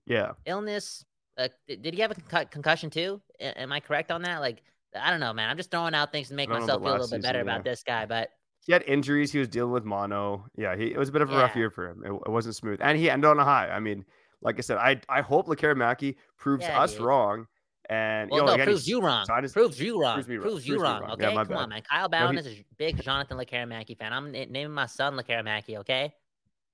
Yeah. 0.05 0.33
Illness. 0.45 1.05
Uh, 1.37 1.47
did 1.67 1.93
he 1.93 1.99
have 2.01 2.11
a 2.11 2.15
con- 2.15 2.47
concussion 2.47 2.89
too? 2.89 3.21
Am 3.39 3.71
I 3.71 3.79
correct 3.79 4.11
on 4.11 4.23
that? 4.23 4.39
Like, 4.39 4.63
I 4.99 5.11
don't 5.11 5.19
know, 5.19 5.33
man. 5.33 5.49
I'm 5.49 5.57
just 5.57 5.69
throwing 5.69 5.93
out 5.93 6.11
things 6.11 6.29
to 6.29 6.33
make 6.33 6.49
myself 6.49 6.81
feel 6.81 6.91
a 6.91 6.93
little 6.93 7.07
bit 7.07 7.21
better 7.21 7.39
yeah. 7.39 7.43
about 7.43 7.63
this 7.63 7.83
guy, 7.83 8.05
but 8.05 8.29
he 8.65 8.73
had 8.73 8.83
injuries. 8.87 9.31
He 9.31 9.39
was 9.39 9.47
dealing 9.47 9.71
with 9.71 9.85
mono. 9.85 10.45
Yeah, 10.57 10.75
he, 10.75 10.85
it 10.85 10.97
was 10.97 11.09
a 11.09 11.11
bit 11.11 11.21
of 11.21 11.29
a 11.29 11.33
yeah. 11.33 11.41
rough 11.41 11.55
year 11.55 11.69
for 11.69 11.87
him. 11.87 12.03
It, 12.05 12.11
it, 12.11 12.29
wasn't 12.29 12.55
smooth, 12.55 12.79
and 12.81 12.97
he 12.97 13.09
ended 13.09 13.29
on 13.29 13.39
a 13.39 13.43
high. 13.43 13.69
I 13.69 13.79
mean, 13.79 14.03
like 14.41 14.57
I 14.57 14.61
said, 14.61 14.77
I 14.77 14.99
I 15.09 15.21
hope 15.21 15.47
Lekkerimaki 15.47 16.15
proves 16.37 16.65
yeah, 16.65 16.81
us 16.81 16.93
dude. 16.93 17.01
wrong. 17.01 17.47
And 17.89 18.29
well, 18.29 18.41
you 18.41 18.45
know, 18.45 18.47
no, 18.47 18.53
again, 18.55 18.65
proves 18.65 18.87
you 18.87 19.01
wrong. 19.01 19.25
His, 19.41 19.53
proves 19.53 19.79
you 19.79 20.01
wrong. 20.01 20.15
Proves, 20.15 20.27
proves, 20.27 20.43
proves 20.43 20.67
you 20.67 20.81
wrong. 20.81 21.03
wrong. 21.03 21.11
Okay, 21.11 21.29
yeah, 21.29 21.35
come 21.35 21.47
bad. 21.47 21.57
on, 21.57 21.69
man. 21.69 21.81
Kyle 21.89 22.09
Bhawan 22.09 22.33
no, 22.33 22.41
he... 22.41 22.47
is 22.49 22.59
a 22.59 22.65
big 22.77 23.01
Jonathan 23.01 23.37
Lekkerimaki 23.37 23.97
fan. 23.97 24.11
I'm 24.11 24.31
naming 24.31 24.71
my 24.71 24.87
son 24.87 25.13
Lekkerimaki. 25.15 25.77
Okay. 25.77 26.13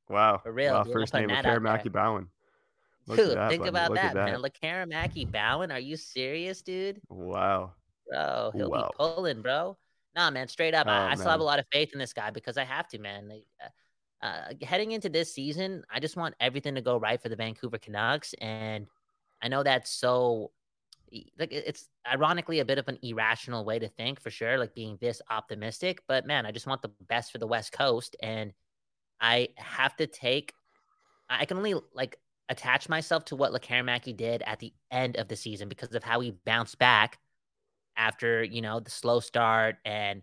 Wow. 0.10 0.40
For 0.42 0.52
real. 0.52 0.74
Wow, 0.74 0.86
first 0.86 1.14
name 1.14 1.30
Lekkerimaki 1.30 1.90
Bhawan. 1.90 2.28
Look 3.06 3.18
dude, 3.18 3.38
that, 3.38 3.50
think 3.50 3.62
buddy. 3.62 3.70
about 3.70 3.94
that, 3.96 4.14
that, 4.14 4.26
man. 4.26 4.42
Lekkerimaki 4.42 5.30
Bhawan. 5.30 5.74
Are 5.74 5.80
you 5.80 5.98
serious, 5.98 6.62
dude? 6.62 7.02
Wow. 7.10 7.74
Bro, 8.10 8.52
he'll 8.56 8.70
wow. 8.70 8.90
be 8.92 8.98
pulling, 8.98 9.42
bro. 9.42 9.78
Nah, 10.16 10.30
man, 10.30 10.48
straight 10.48 10.74
up. 10.74 10.88
Oh, 10.88 10.92
I, 10.92 11.12
I 11.12 11.16
still 11.16 11.32
have 11.32 11.40
a 11.40 11.44
lot 11.44 11.60
of 11.60 11.66
faith 11.72 11.92
in 11.94 12.00
this 12.00 12.14
guy 12.14 12.30
because 12.30 12.58
I 12.58 12.64
have 12.64 12.88
to, 12.90 13.00
man. 13.00 13.28
Like, 13.28 13.46
uh, 13.62 14.26
uh, 14.26 14.54
heading 14.66 14.92
into 14.92 15.10
this 15.10 15.34
season, 15.34 15.84
I 15.92 16.00
just 16.00 16.16
want 16.16 16.36
everything 16.40 16.76
to 16.76 16.82
go 16.82 16.98
right 16.98 17.22
for 17.22 17.30
the 17.30 17.36
Vancouver 17.36 17.78
Canucks. 17.78 18.34
And 18.40 18.88
I 19.42 19.48
know 19.50 19.64
that's 19.64 19.92
so, 19.92 20.52
like, 21.38 21.52
it's 21.52 21.90
ironically 22.10 22.60
a 22.60 22.66
bit 22.66 22.78
of 22.78 22.88
an 22.88 23.00
irrational 23.02 23.66
way 23.66 23.80
to 23.80 23.90
think 23.90 24.22
for 24.22 24.30
sure, 24.30 24.58
like 24.58 24.74
being 24.74 24.98
this 25.02 25.22
optimistic. 25.30 26.02
But 26.08 26.26
man, 26.26 26.46
I 26.46 26.52
just 26.52 26.68
want 26.68 26.82
the 26.82 26.92
best 27.10 27.32
for 27.32 27.38
the 27.40 27.48
West 27.48 27.74
Coast. 27.74 28.16
And 28.22 28.54
I 29.20 29.50
have 29.58 29.96
to 29.98 30.08
take, 30.08 30.54
I 31.30 31.46
can 31.46 31.58
only 31.58 31.76
like 31.94 32.18
attach 32.50 32.90
myself 32.90 33.26
to 33.26 33.36
what 33.36 33.52
Lekkerimaki 33.52 34.16
did 34.16 34.44
at 34.44 34.60
the 34.60 34.74
end 34.92 35.18
of 35.18 35.28
the 35.28 35.36
season 35.36 35.70
because 35.70 35.94
of 35.96 36.04
how 36.04 36.20
he 36.20 36.32
bounced 36.46 36.78
back 36.78 37.20
after, 37.96 38.44
you 38.44 38.62
know, 38.62 38.80
the 38.80 38.92
slow 38.92 39.20
start 39.20 39.78
and 39.86 40.22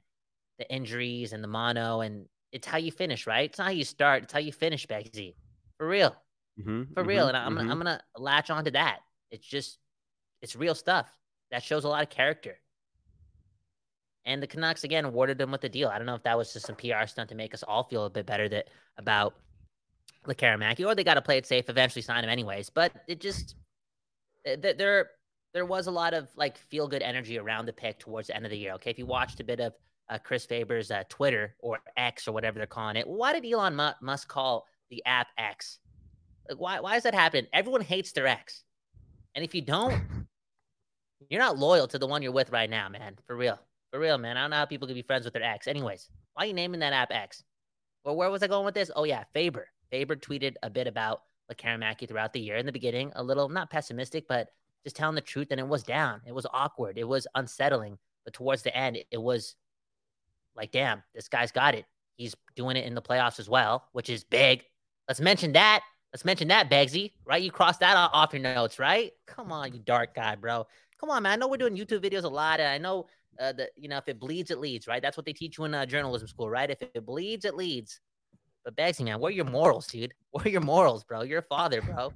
the 0.59 0.71
injuries 0.73 1.33
and 1.33 1.43
the 1.43 1.49
mono 1.49 2.01
and 2.01 2.27
it's 2.53 2.67
how 2.67 2.79
you 2.79 2.91
finish, 2.91 3.27
right? 3.27 3.49
It's 3.49 3.59
not 3.59 3.67
how 3.67 3.71
you 3.71 3.85
start, 3.85 4.25
it's 4.25 4.33
how 4.33 4.41
you 4.41 4.53
finish, 4.53 4.87
Beggsy. 4.87 5.35
For 5.79 5.89
real. 5.89 6.15
Mm-hmm, 6.59 6.93
For 6.95 7.01
mm-hmm, 7.01 7.09
real. 7.09 7.29
And 7.29 7.37
I'm 7.37 7.55
mm-hmm. 7.55 7.69
gonna 7.69 7.73
I'm 7.73 7.79
gonna 7.79 8.01
latch 8.17 8.51
onto 8.51 8.73
that. 8.73 9.01
It's 9.31 9.47
just 9.47 9.79
it's 10.43 10.57
real 10.57 10.75
stuff. 10.75 11.09
That 11.51 11.63
shows 11.63 11.85
a 11.85 11.89
lot 11.89 12.03
of 12.03 12.11
character. 12.11 12.59
And 14.27 14.43
the 14.43 14.47
Canucks 14.47 14.85
again 14.85 15.05
awarded 15.05 15.39
them 15.39 15.51
with 15.51 15.63
the 15.63 15.69
deal. 15.69 15.89
I 15.89 15.97
don't 15.97 16.07
know 16.07 16.15
if 16.15 16.23
that 16.25 16.37
was 16.37 16.53
just 16.53 16.67
some 16.67 16.77
PR 16.77 17.07
stunt 17.07 17.31
to 17.31 17.35
make 17.35 17.55
us 17.55 17.63
all 17.63 17.85
feel 17.85 18.05
a 18.05 18.11
bit 18.11 18.27
better 18.27 18.49
that 18.51 18.69
about 18.99 19.35
Lekkerimaki, 20.27 20.87
or 20.87 20.95
they 20.95 21.05
got 21.05 21.15
to 21.15 21.23
play 21.23 21.39
it 21.39 21.47
safe, 21.47 21.69
eventually 21.69 22.03
sign 22.03 22.25
him 22.25 22.31
anyways. 22.31 22.71
But 22.71 22.93
it 23.09 23.21
just 23.21 23.55
there 24.45 25.11
there 25.53 25.67
was 25.67 25.87
a 25.87 25.91
lot 25.91 26.15
of 26.15 26.29
like 26.37 26.59
feel 26.59 26.89
good 26.89 27.03
energy 27.03 27.39
around 27.39 27.67
the 27.67 27.73
pick 27.73 27.99
towards 27.99 28.29
the 28.29 28.37
end 28.37 28.45
of 28.45 28.51
the 28.51 28.59
year. 28.59 28.73
Okay, 28.75 28.91
if 28.91 28.99
you 28.99 29.07
watched 29.07 29.41
a 29.41 29.45
bit 29.45 29.61
of 29.61 29.73
uh, 30.11 30.19
Chris 30.19 30.45
Faber's 30.45 30.91
uh, 30.91 31.05
Twitter 31.09 31.55
or 31.61 31.79
X 31.97 32.27
or 32.27 32.33
whatever 32.33 32.59
they're 32.59 32.67
calling 32.67 32.97
it. 32.97 33.07
Why 33.07 33.33
did 33.33 33.51
Elon 33.51 33.81
Musk 34.03 34.29
call 34.29 34.67
the 34.91 35.03
app 35.07 35.29
X? 35.39 35.79
Like, 36.49 36.59
why, 36.59 36.81
why 36.81 36.97
is 36.97 37.05
that 37.05 37.15
happening? 37.15 37.47
Everyone 37.53 37.81
hates 37.81 38.13
their 38.13 38.27
X. 38.27 38.65
And 39.37 39.45
if 39.45 39.55
you 39.55 39.63
don't, 39.63 40.03
you're 41.29 41.41
not 41.41 41.59
loyal 41.59 41.87
to 41.87 41.99
the 41.99 42.09
one 42.09 42.23
you're 42.23 42.33
with 42.33 42.51
right 42.51 42.69
now, 42.69 42.89
man. 42.89 43.17
For 43.27 43.37
real. 43.37 43.59
For 43.93 44.01
real, 44.01 44.19
man. 44.19 44.37
I 44.37 44.43
don't 44.43 44.51
know 44.51 44.57
how 44.57 44.65
people 44.65 44.89
can 44.89 44.97
be 44.97 45.03
friends 45.03 45.25
with 45.25 45.35
their 45.35 45.45
ex. 45.45 45.69
Anyways, 45.69 46.09
why 46.35 46.45
are 46.45 46.47
you 46.47 46.55
naming 46.55 46.81
that 46.81 46.93
app 46.93 47.13
X? 47.13 47.45
Well, 48.05 48.17
where 48.17 48.31
was 48.31 48.43
I 48.43 48.49
going 48.49 48.65
with 48.65 48.75
this? 48.75 48.91
Oh, 48.97 49.05
yeah, 49.05 49.25
Faber. 49.33 49.69
Faber 49.91 50.17
tweeted 50.17 50.55
a 50.63 50.71
bit 50.71 50.87
about 50.87 51.23
Lekkerimaki 51.51 52.09
throughout 52.09 52.33
the 52.33 52.41
year. 52.41 52.57
In 52.57 52.67
the 52.67 52.73
beginning, 52.73 53.13
a 53.17 53.23
little 53.23 53.49
not 53.49 53.71
pessimistic, 53.71 54.29
but 54.29 54.49
just 54.85 54.97
telling 54.97 55.15
the 55.15 55.21
truth. 55.21 55.49
And 55.51 55.61
it 55.61 55.69
was 55.69 55.83
down. 55.83 56.21
It 56.27 56.35
was 56.35 56.47
awkward. 56.53 56.99
It 56.99 57.09
was 57.09 57.27
unsettling. 57.35 57.99
But 58.25 58.35
towards 58.35 58.63
the 58.63 58.77
end, 58.77 58.99
it 59.11 59.21
was 59.21 59.57
like, 60.55 60.73
damn, 60.73 61.03
this 61.15 61.29
guy's 61.29 61.53
got 61.53 61.75
it. 61.75 61.87
He's 62.17 62.35
doing 62.55 62.77
it 62.77 62.85
in 62.85 62.95
the 62.95 63.03
playoffs 63.03 63.41
as 63.41 63.49
well, 63.49 63.89
which 63.93 64.11
is 64.11 64.25
big. 64.25 64.65
Let's 65.09 65.21
mention 65.21 65.53
that. 65.53 65.83
Let's 66.13 66.25
mention 66.25 66.49
that, 66.49 66.69
Beggsy, 66.69 67.13
right? 67.25 67.41
You 67.41 67.53
crossed 67.53 67.81
that 67.81 67.97
off 67.97 68.33
your 68.33 68.43
notes, 68.43 68.79
right? 68.79 69.13
Come 69.27 69.53
on, 69.53 69.73
you 69.73 69.79
dark 69.79 70.15
guy, 70.15 70.35
bro. 70.35 70.67
Come 70.99 71.09
on, 71.09 71.23
man. 71.23 71.33
I 71.33 71.37
know 71.37 71.49
we're 71.49 71.57
doing 71.57 71.77
YouTube 71.77 72.05
videos 72.05 72.25
a 72.25 72.29
lot, 72.29 72.59
and 72.59 72.69
I 72.69 72.79
know 72.79 73.07
uh, 73.41 73.53
that 73.53 73.71
you 73.77 73.89
know 73.89 73.97
if 73.97 74.09
it 74.09 74.19
bleeds, 74.19 74.51
it 74.51 74.59
leads, 74.59 74.87
right? 74.89 75.01
That's 75.01 75.17
what 75.17 75.25
they 75.25 75.33
teach 75.33 75.57
you 75.57 75.65
in 75.65 75.75
uh, 75.75 75.87
journalism 75.87 76.27
school, 76.27 76.51
right? 76.51 76.69
If 76.69 76.83
it 76.83 77.07
bleeds, 77.07 77.45
it 77.45 77.55
leads. 77.55 78.01
But 78.65 78.77
Beggsy, 78.77 79.05
man, 79.05 79.21
what 79.21 79.29
are 79.29 79.37
your 79.37 79.47
morals, 79.47 79.87
dude? 79.87 80.15
What 80.33 80.47
are 80.47 80.51
your 80.51 80.61
morals, 80.61 81.03
bro? 81.03 81.23
You're 81.23 81.41
a 81.41 81.43
father, 81.43 81.83
bro. 81.83 82.13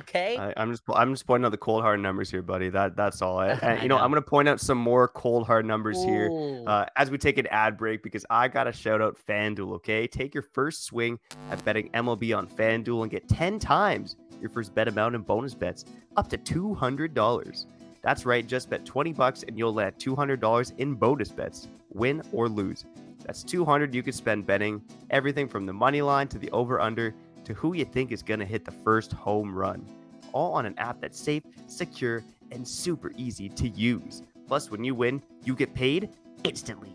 Okay. 0.00 0.38
I, 0.38 0.62
am 0.62 0.70
just 0.70 0.82
I'm 0.94 1.12
just 1.12 1.26
pointing 1.26 1.44
out 1.44 1.50
the 1.50 1.58
cold 1.58 1.82
hard 1.82 2.00
numbers 2.00 2.30
here, 2.30 2.40
buddy. 2.40 2.70
That 2.70 2.96
that's 2.96 3.20
all. 3.20 3.40
And, 3.62 3.82
you 3.82 3.88
know, 3.88 3.98
I'm 3.98 4.10
gonna 4.10 4.22
point 4.22 4.48
out 4.48 4.58
some 4.58 4.78
more 4.78 5.08
cold 5.08 5.46
hard 5.46 5.66
numbers 5.66 5.98
Ooh. 5.98 6.06
here 6.06 6.64
uh, 6.66 6.86
as 6.96 7.10
we 7.10 7.18
take 7.18 7.36
an 7.36 7.46
ad 7.48 7.76
break 7.76 8.02
because 8.02 8.24
I 8.30 8.48
gotta 8.48 8.72
shout 8.72 9.02
out 9.02 9.18
FanDuel. 9.28 9.74
Okay, 9.74 10.06
take 10.06 10.32
your 10.32 10.44
first 10.44 10.84
swing 10.84 11.18
at 11.50 11.62
betting 11.64 11.90
MLB 11.90 12.34
on 12.34 12.46
FanDuel 12.46 13.02
and 13.02 13.10
get 13.10 13.28
10 13.28 13.58
times 13.58 14.16
your 14.40 14.48
first 14.48 14.74
bet 14.74 14.88
amount 14.88 15.14
in 15.14 15.20
bonus 15.20 15.54
bets 15.54 15.84
up 16.16 16.30
to 16.30 16.38
two 16.38 16.72
hundred 16.72 17.12
dollars. 17.12 17.66
That's 18.02 18.24
right, 18.24 18.46
just 18.46 18.70
bet 18.70 18.84
20 18.86 19.12
bucks 19.12 19.44
and 19.46 19.58
you'll 19.58 19.74
land 19.74 19.96
$200 19.98 20.72
in 20.78 20.94
bonus 20.94 21.28
bets, 21.28 21.68
win 21.90 22.22
or 22.32 22.48
lose. 22.48 22.86
That's 23.24 23.42
200 23.42 23.94
you 23.94 24.02
could 24.02 24.14
spend 24.14 24.46
betting 24.46 24.82
everything 25.10 25.48
from 25.48 25.66
the 25.66 25.72
money 25.72 26.02
line 26.02 26.28
to 26.28 26.38
the 26.38 26.50
over 26.50 26.80
under 26.80 27.14
to 27.44 27.54
who 27.54 27.74
you 27.74 27.84
think 27.84 28.12
is 28.12 28.22
going 28.22 28.40
to 28.40 28.46
hit 28.46 28.64
the 28.64 28.70
first 28.70 29.12
home 29.12 29.54
run. 29.54 29.84
All 30.32 30.54
on 30.54 30.66
an 30.66 30.78
app 30.78 31.00
that's 31.00 31.18
safe, 31.18 31.42
secure, 31.66 32.22
and 32.52 32.66
super 32.66 33.12
easy 33.16 33.48
to 33.48 33.68
use. 33.68 34.22
Plus, 34.46 34.70
when 34.70 34.84
you 34.84 34.94
win, 34.94 35.22
you 35.44 35.54
get 35.54 35.74
paid 35.74 36.10
instantly. 36.44 36.92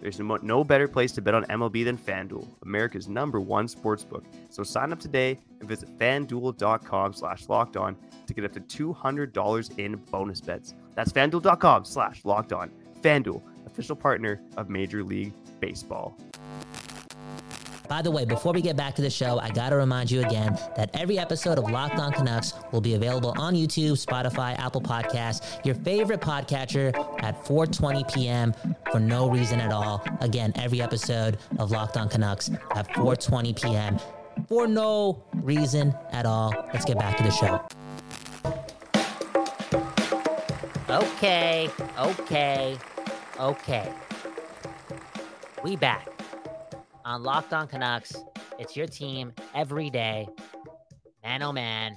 There's 0.00 0.20
no 0.20 0.62
better 0.62 0.86
place 0.86 1.12
to 1.12 1.22
bet 1.22 1.34
on 1.34 1.44
MLB 1.44 1.84
than 1.84 1.96
FanDuel, 1.96 2.46
America's 2.62 3.08
number 3.08 3.40
one 3.40 3.66
sportsbook. 3.66 4.24
So 4.50 4.62
sign 4.62 4.92
up 4.92 5.00
today 5.00 5.38
and 5.60 5.68
visit 5.68 5.88
fanduel.com 5.98 7.12
slash 7.14 7.48
locked 7.48 7.76
on 7.76 7.96
to 8.26 8.34
get 8.34 8.44
up 8.44 8.52
to 8.52 8.60
$200 8.94 9.78
in 9.78 9.96
bonus 10.10 10.40
bets. 10.40 10.74
That's 10.94 11.12
fanduel.com 11.12 11.84
slash 11.84 12.24
locked 12.24 12.52
on. 12.52 12.70
FanDuel, 13.00 13.42
official 13.66 13.96
partner 13.96 14.40
of 14.56 14.68
Major 14.68 15.02
League 15.02 15.32
Baseball. 15.60 16.16
By 17.88 18.02
the 18.02 18.10
way, 18.10 18.24
before 18.24 18.52
we 18.52 18.62
get 18.62 18.76
back 18.76 18.94
to 18.96 19.02
the 19.02 19.10
show, 19.10 19.38
I 19.38 19.50
got 19.50 19.70
to 19.70 19.76
remind 19.76 20.10
you 20.10 20.24
again 20.24 20.58
that 20.76 20.90
every 20.94 21.18
episode 21.18 21.58
of 21.58 21.70
Locked 21.70 21.98
On 21.98 22.12
Canucks 22.12 22.52
will 22.72 22.80
be 22.80 22.94
available 22.94 23.32
on 23.38 23.54
YouTube, 23.54 23.92
Spotify, 23.92 24.58
Apple 24.58 24.80
Podcasts, 24.80 25.64
your 25.64 25.74
favorite 25.76 26.20
podcatcher 26.20 26.94
at 27.22 27.44
4:20 27.44 28.12
p.m. 28.12 28.54
for 28.90 29.00
no 29.00 29.30
reason 29.30 29.60
at 29.60 29.72
all. 29.72 30.04
Again, 30.20 30.52
every 30.56 30.80
episode 30.80 31.38
of 31.58 31.70
Locked 31.70 31.96
On 31.96 32.08
Canucks 32.08 32.50
at 32.74 32.88
4:20 32.88 33.62
p.m. 33.62 33.98
for 34.48 34.66
no 34.66 35.22
reason 35.36 35.94
at 36.10 36.26
all. 36.26 36.52
Let's 36.72 36.84
get 36.84 36.98
back 36.98 37.16
to 37.18 37.22
the 37.22 37.30
show. 37.30 37.62
Okay, 40.88 41.70
okay, 41.98 42.76
okay. 43.38 43.92
We 45.66 45.74
back 45.74 46.06
on 47.04 47.24
Locked 47.24 47.52
On 47.52 47.66
Canucks. 47.66 48.14
It's 48.56 48.76
your 48.76 48.86
team 48.86 49.32
every 49.52 49.90
day. 49.90 50.28
Man, 51.24 51.42
oh 51.42 51.50
man. 51.50 51.96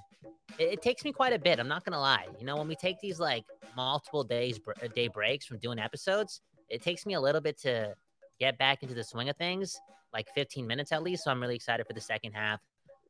It, 0.57 0.73
it, 0.73 0.81
takes 0.81 1.05
me 1.05 1.11
quite 1.11 1.33
a 1.33 1.37
bit. 1.37 1.59
I'm 1.59 1.67
not 1.67 1.85
to 1.85 1.99
lie. 1.99 2.25
You 2.39 2.47
know, 2.47 2.57
when 2.57 2.67
we 2.67 2.75
take 2.75 2.99
these 2.99 3.19
like 3.19 3.45
multiple 3.75 4.23
days, 4.23 4.59
uh, 4.67 4.87
day 4.95 5.07
breaks 5.07 5.45
from 5.45 5.59
doing 5.59 5.77
episodes, 5.77 6.41
it 6.67 6.81
takes 6.81 7.05
me 7.05 7.13
a 7.13 7.21
little 7.21 7.41
bit 7.41 7.59
to 7.59 7.93
get 8.39 8.57
back 8.57 8.81
into 8.81 8.95
the 8.95 9.03
swing 9.03 9.29
of 9.29 9.37
things, 9.37 9.79
like 10.13 10.25
15 10.33 10.65
minutes 10.65 10.91
at 10.91 11.03
least. 11.03 11.25
So 11.25 11.29
I'm 11.29 11.39
really 11.39 11.53
excited 11.53 11.85
for 11.85 11.93
the 11.93 12.01
second 12.01 12.31
half 12.31 12.61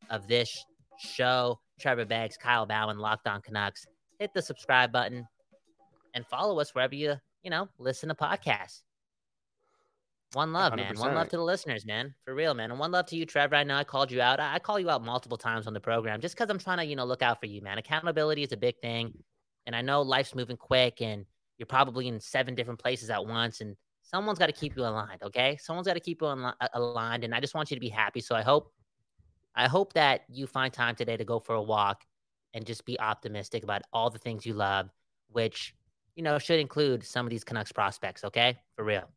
of 0.09 0.27
this 0.27 0.65
show. 0.99 1.57
Trevor 1.79 2.03
Beggs, 2.03 2.35
Kyle 2.35 2.67
Bhawan, 2.67 2.97
Locked 2.97 3.29
On 3.29 3.39
Canucks. 3.39 3.87
Hit 4.19 4.33
the 4.33 4.41
subscribe 4.41 4.91
button 4.91 5.25
and 6.13 6.27
follow 6.27 6.59
us 6.59 6.75
wherever 6.75 6.95
you, 6.95 7.15
you 7.43 7.49
know, 7.49 7.69
listen 7.77 8.09
to 8.09 8.15
podcasts. 8.15 8.81
One 10.33 10.53
love, 10.53 10.73
100%. 10.73 10.77
man. 10.77 10.95
One 10.97 11.15
love 11.15 11.29
to 11.29 11.37
the 11.37 11.43
listeners, 11.43 11.85
man. 11.85 12.13
For 12.23 12.35
real, 12.35 12.53
man. 12.53 12.69
And 12.69 12.79
one 12.79 12.91
love 12.91 13.07
to 13.07 13.15
you, 13.15 13.25
Trevor. 13.25 13.55
I 13.55 13.63
know 13.63 13.75
I 13.75 13.83
called 13.83 14.11
you 14.11 14.21
out. 14.21 14.39
I 14.39 14.59
call 14.59 14.79
you 14.79 14.89
out 14.89 15.03
multiple 15.03 15.37
times 15.37 15.65
on 15.65 15.73
the 15.73 15.79
program 15.79 16.21
just 16.21 16.35
because 16.35 16.51
I'm 16.51 16.59
trying 16.59 16.77
to, 16.77 16.85
you 16.85 16.95
know, 16.95 17.05
look 17.05 17.23
out 17.23 17.39
for 17.39 17.47
you, 17.47 17.61
man. 17.61 17.79
Accountability 17.79 18.43
is 18.43 18.51
a 18.51 18.57
big 18.57 18.75
thing. 18.79 19.11
And 19.65 19.75
I 19.75 19.81
know 19.81 20.01
life's 20.01 20.35
moving 20.35 20.57
quick 20.57 21.01
and 21.01 21.25
you're 21.57 21.65
probably 21.65 22.07
in 22.07 22.19
seven 22.19 22.53
different 22.53 22.79
places 22.79 23.09
at 23.09 23.25
once. 23.25 23.61
And 23.61 23.75
someone's 24.03 24.37
got 24.37 24.47
to 24.47 24.53
keep 24.53 24.75
you 24.75 24.83
aligned, 24.83 25.23
okay? 25.23 25.57
Someone's 25.59 25.87
got 25.87 25.95
to 25.95 25.99
keep 25.99 26.21
you 26.21 26.27
uh, 26.27 26.53
aligned. 26.73 27.23
And 27.23 27.33
I 27.33 27.39
just 27.39 27.55
want 27.55 27.71
you 27.71 27.75
to 27.75 27.81
be 27.81 27.89
happy. 27.89 28.21
So 28.21 28.35
I 28.35 28.43
hope, 28.43 28.71
I 29.55 29.67
hope 29.67 29.93
that 29.93 30.21
you 30.29 30.45
find 30.45 30.71
time 30.71 30.95
today 30.95 31.17
to 31.17 31.25
go 31.25 31.39
for 31.39 31.55
a 31.55 31.61
walk 31.61 32.03
and 32.53 32.65
just 32.65 32.85
be 32.85 32.99
optimistic 32.99 33.63
about 33.63 33.81
all 33.93 34.11
the 34.11 34.19
things 34.19 34.45
you 34.45 34.53
love, 34.53 34.89
which, 35.31 35.75
you 36.15 36.21
know, 36.21 36.37
should 36.37 36.59
include 36.59 37.03
some 37.03 37.25
of 37.25 37.31
these 37.31 37.43
Canucks 37.43 37.71
prospects, 37.71 38.23
okay? 38.23 38.59
For 38.75 38.85
real. 38.85 39.09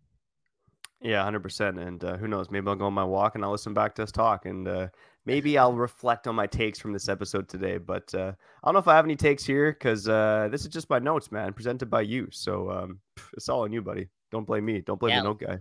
Yeah, 1.03 1.23
hundred 1.25 1.43
percent. 1.43 1.79
And 1.79 2.03
uh, 2.05 2.17
who 2.17 2.29
knows? 2.29 2.51
Maybe 2.51 2.69
I'll 2.69 2.77
go 2.77 2.87
on 2.87 2.95
my 2.95 3.05
walk 3.05 3.35
and 3.35 3.45
I'll 3.45 3.51
listen 3.51 3.75
back 3.75 3.95
to 3.97 4.05
us 4.05 4.13
talk, 4.13 4.47
and 4.47 4.69
uh, 4.69 4.89
maybe 5.27 5.59
I'll 5.59 5.73
reflect 5.73 6.27
on 6.27 6.35
my 6.35 6.47
takes 6.47 6.79
from 6.79 6.93
this 6.93 7.09
episode 7.09 7.49
today. 7.49 7.79
But 7.79 8.15
uh, 8.15 8.33
I 8.63 8.67
don't 8.67 8.75
know 8.75 8.81
if 8.81 8.89
I 8.89 8.95
have 8.95 9.05
any 9.05 9.17
takes 9.17 9.45
here 9.45 9.73
because 9.73 10.09
uh, 10.09 10.49
this 10.51 10.63
is 10.63 10.69
just 10.69 10.89
my 10.91 10.99
notes, 10.99 11.33
man, 11.33 11.53
presented 11.53 11.91
by 11.91 12.03
you. 12.03 12.29
So 12.31 12.71
um, 12.71 13.01
it's 13.35 13.49
all 13.49 13.63
on 13.63 13.73
you, 13.73 13.83
buddy. 13.83 14.09
Don't 14.31 14.47
blame 14.47 14.65
me. 14.65 14.81
Don't 14.81 15.01
blame 15.01 15.15
yeah. 15.15 15.21
the 15.21 15.25
note 15.25 15.41
guy. 15.41 15.59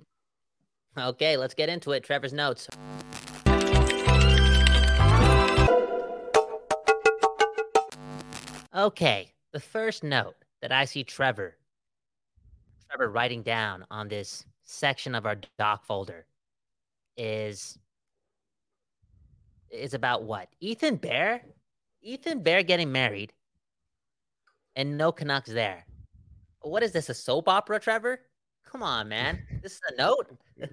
Okay, 0.98 1.38
let's 1.38 1.54
get 1.54 1.70
into 1.70 1.92
it. 1.94 2.04
Trevor's 2.04 2.34
notes. 2.34 2.68
Okay, 8.74 9.34
the 9.52 9.60
first 9.60 10.04
note 10.04 10.36
that 10.62 10.72
I 10.72 10.86
see 10.86 11.04
Trevor, 11.04 11.58
Trevor 12.90 13.10
writing 13.10 13.42
down 13.42 13.86
on 13.92 14.08
this 14.08 14.46
section 14.64 15.16
of 15.16 15.26
our 15.26 15.38
doc 15.58 15.86
folder 15.86 16.26
is 17.18 17.78
is 19.70 19.94
about 19.94 20.24
what? 20.24 20.50
Ethan 20.60 20.98
Bear? 20.98 21.42
Ethan 22.02 22.42
Bear 22.44 22.64
getting 22.64 22.92
married 22.92 23.32
and 24.76 24.98
no 24.98 25.12
Canucks 25.12 25.50
there. 25.50 25.86
What 26.62 26.84
is 26.84 26.92
this, 26.92 27.10
a 27.10 27.14
soap 27.14 27.48
opera, 27.48 27.80
Trevor? 27.80 28.20
Come 28.66 28.84
on, 28.84 29.08
man. 29.08 29.42
This 29.62 29.74
is 29.74 29.82
a 29.94 29.96
note. 29.96 30.28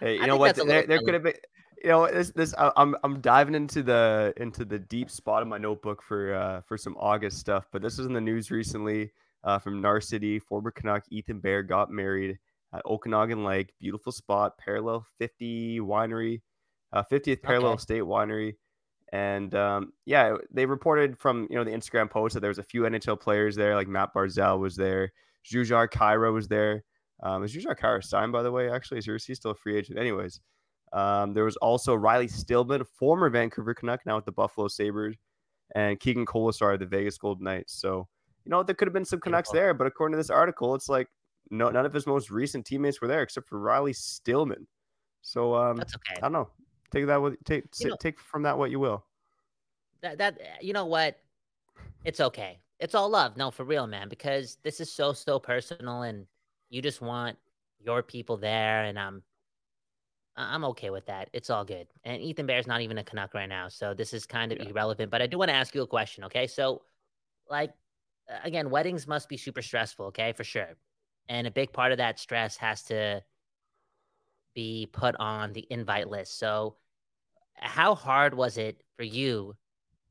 hey, 0.00 0.16
you 0.16 0.26
know 0.26 0.36
what? 0.36 0.56
There, 0.56 0.84
there 0.84 0.98
could 0.98 1.14
have 1.14 1.22
been 1.22 1.34
you 1.82 1.90
know 1.90 2.10
this 2.10 2.30
this 2.30 2.54
I'm 2.58 2.96
I'm 3.04 3.20
diving 3.20 3.54
into 3.54 3.82
the 3.82 4.34
into 4.36 4.64
the 4.64 4.78
deep 4.78 5.10
spot 5.10 5.42
of 5.42 5.48
my 5.48 5.58
notebook 5.58 6.02
for 6.02 6.34
uh 6.34 6.60
for 6.62 6.76
some 6.76 6.96
August 6.98 7.38
stuff, 7.38 7.68
but 7.70 7.82
this 7.82 7.98
was 7.98 8.06
in 8.06 8.12
the 8.12 8.20
news 8.20 8.50
recently 8.50 9.12
uh 9.46 9.58
from 9.58 9.80
Narcity, 9.80 10.42
former 10.42 10.70
Canuck 10.70 11.04
Ethan 11.10 11.40
Bear 11.40 11.62
got 11.62 11.90
married 11.90 12.38
at 12.74 12.82
Okanagan 12.84 13.44
Lake. 13.44 13.72
Beautiful 13.80 14.12
spot, 14.12 14.58
parallel 14.58 15.06
50 15.18 15.80
winery, 15.80 16.42
uh, 16.92 17.02
50th 17.10 17.42
parallel 17.42 17.72
okay. 17.72 17.80
state 17.80 18.02
winery. 18.02 18.54
And 19.12 19.54
um, 19.54 19.92
yeah, 20.04 20.36
they 20.50 20.66
reported 20.66 21.18
from 21.18 21.46
you 21.48 21.56
know 21.56 21.64
the 21.64 21.70
Instagram 21.70 22.10
post 22.10 22.34
that 22.34 22.40
there 22.40 22.50
was 22.50 22.58
a 22.58 22.64
few 22.64 22.82
NHL 22.82 23.20
players 23.20 23.56
there, 23.56 23.74
like 23.74 23.88
Mat 23.88 24.10
Barzal 24.14 24.58
was 24.58 24.76
there, 24.76 25.12
Jujhar 25.44 25.88
Khaira 25.88 26.32
was 26.32 26.48
there. 26.48 26.84
Um, 27.22 27.44
is 27.44 27.54
Jujhar 27.54 27.78
Khaira 27.78 28.02
signed 28.02 28.32
by 28.32 28.42
the 28.42 28.52
way? 28.52 28.70
Actually, 28.70 28.98
is 28.98 29.24
he 29.24 29.34
still 29.34 29.52
a 29.52 29.54
free 29.54 29.76
agent? 29.76 29.98
Anyways, 29.98 30.40
um, 30.92 31.34
there 31.34 31.44
was 31.44 31.56
also 31.56 31.94
Riley 31.94 32.28
Stillman, 32.28 32.84
former 32.98 33.30
Vancouver 33.30 33.74
Canuck, 33.74 34.00
now 34.06 34.16
with 34.16 34.24
the 34.24 34.32
Buffalo 34.32 34.66
Sabres, 34.66 35.16
and 35.74 36.00
Keegan 36.00 36.26
Kolesar, 36.26 36.78
the 36.78 36.86
Vegas 36.86 37.16
Golden 37.16 37.44
Knights. 37.44 37.80
So 37.80 38.08
you 38.46 38.50
know 38.50 38.62
there 38.62 38.76
could 38.76 38.86
have 38.86 38.94
been 38.94 39.04
some 39.04 39.18
Canucks 39.18 39.50
there, 39.50 39.74
but 39.74 39.88
according 39.88 40.12
to 40.12 40.18
this 40.18 40.30
article, 40.30 40.74
it's 40.76 40.88
like 40.88 41.08
no, 41.50 41.68
none 41.68 41.84
of 41.84 41.92
his 41.92 42.06
most 42.06 42.30
recent 42.30 42.64
teammates 42.64 43.00
were 43.00 43.08
there 43.08 43.22
except 43.22 43.48
for 43.48 43.58
Riley 43.58 43.92
Stillman. 43.92 44.66
So 45.22 45.56
um, 45.56 45.76
that's 45.76 45.96
okay. 45.96 46.14
I 46.18 46.20
don't 46.20 46.32
know. 46.32 46.48
Take 46.92 47.06
that 47.06 47.20
with 47.20 47.42
take 47.44 47.64
you 47.80 47.88
know, 47.90 47.96
take 48.00 48.20
from 48.20 48.44
that 48.44 48.56
what 48.56 48.70
you 48.70 48.78
will. 48.78 49.04
That 50.00 50.18
that 50.18 50.40
you 50.60 50.72
know 50.72 50.86
what, 50.86 51.18
it's 52.04 52.20
okay. 52.20 52.60
It's 52.78 52.94
all 52.94 53.08
love. 53.08 53.36
No, 53.36 53.50
for 53.50 53.64
real, 53.64 53.88
man. 53.88 54.08
Because 54.08 54.58
this 54.62 54.80
is 54.80 54.92
so 54.92 55.12
so 55.12 55.40
personal, 55.40 56.02
and 56.02 56.24
you 56.70 56.80
just 56.80 57.00
want 57.00 57.36
your 57.80 58.04
people 58.04 58.36
there, 58.36 58.84
and 58.84 58.96
I'm 58.96 59.24
I'm 60.36 60.64
okay 60.66 60.90
with 60.90 61.06
that. 61.06 61.30
It's 61.32 61.50
all 61.50 61.64
good. 61.64 61.88
And 62.04 62.22
Ethan 62.22 62.46
Bear's 62.46 62.68
not 62.68 62.80
even 62.80 62.98
a 62.98 63.04
Canuck 63.04 63.34
right 63.34 63.48
now, 63.48 63.66
so 63.68 63.92
this 63.92 64.14
is 64.14 64.24
kind 64.24 64.52
of 64.52 64.58
yeah. 64.58 64.68
irrelevant. 64.68 65.10
But 65.10 65.20
I 65.20 65.26
do 65.26 65.36
want 65.36 65.48
to 65.48 65.54
ask 65.56 65.74
you 65.74 65.82
a 65.82 65.86
question. 65.88 66.22
Okay, 66.22 66.46
so 66.46 66.82
like 67.50 67.72
again, 68.44 68.70
weddings 68.70 69.06
must 69.06 69.28
be 69.28 69.36
super 69.36 69.62
stressful. 69.62 70.06
Okay, 70.06 70.32
for 70.32 70.44
sure. 70.44 70.76
And 71.28 71.46
a 71.46 71.50
big 71.50 71.72
part 71.72 71.92
of 71.92 71.98
that 71.98 72.18
stress 72.18 72.56
has 72.56 72.82
to 72.84 73.22
be 74.54 74.88
put 74.92 75.14
on 75.16 75.52
the 75.52 75.66
invite 75.70 76.08
list. 76.08 76.38
So, 76.38 76.76
how 77.54 77.94
hard 77.94 78.34
was 78.34 78.58
it 78.58 78.82
for 78.96 79.02
you 79.02 79.54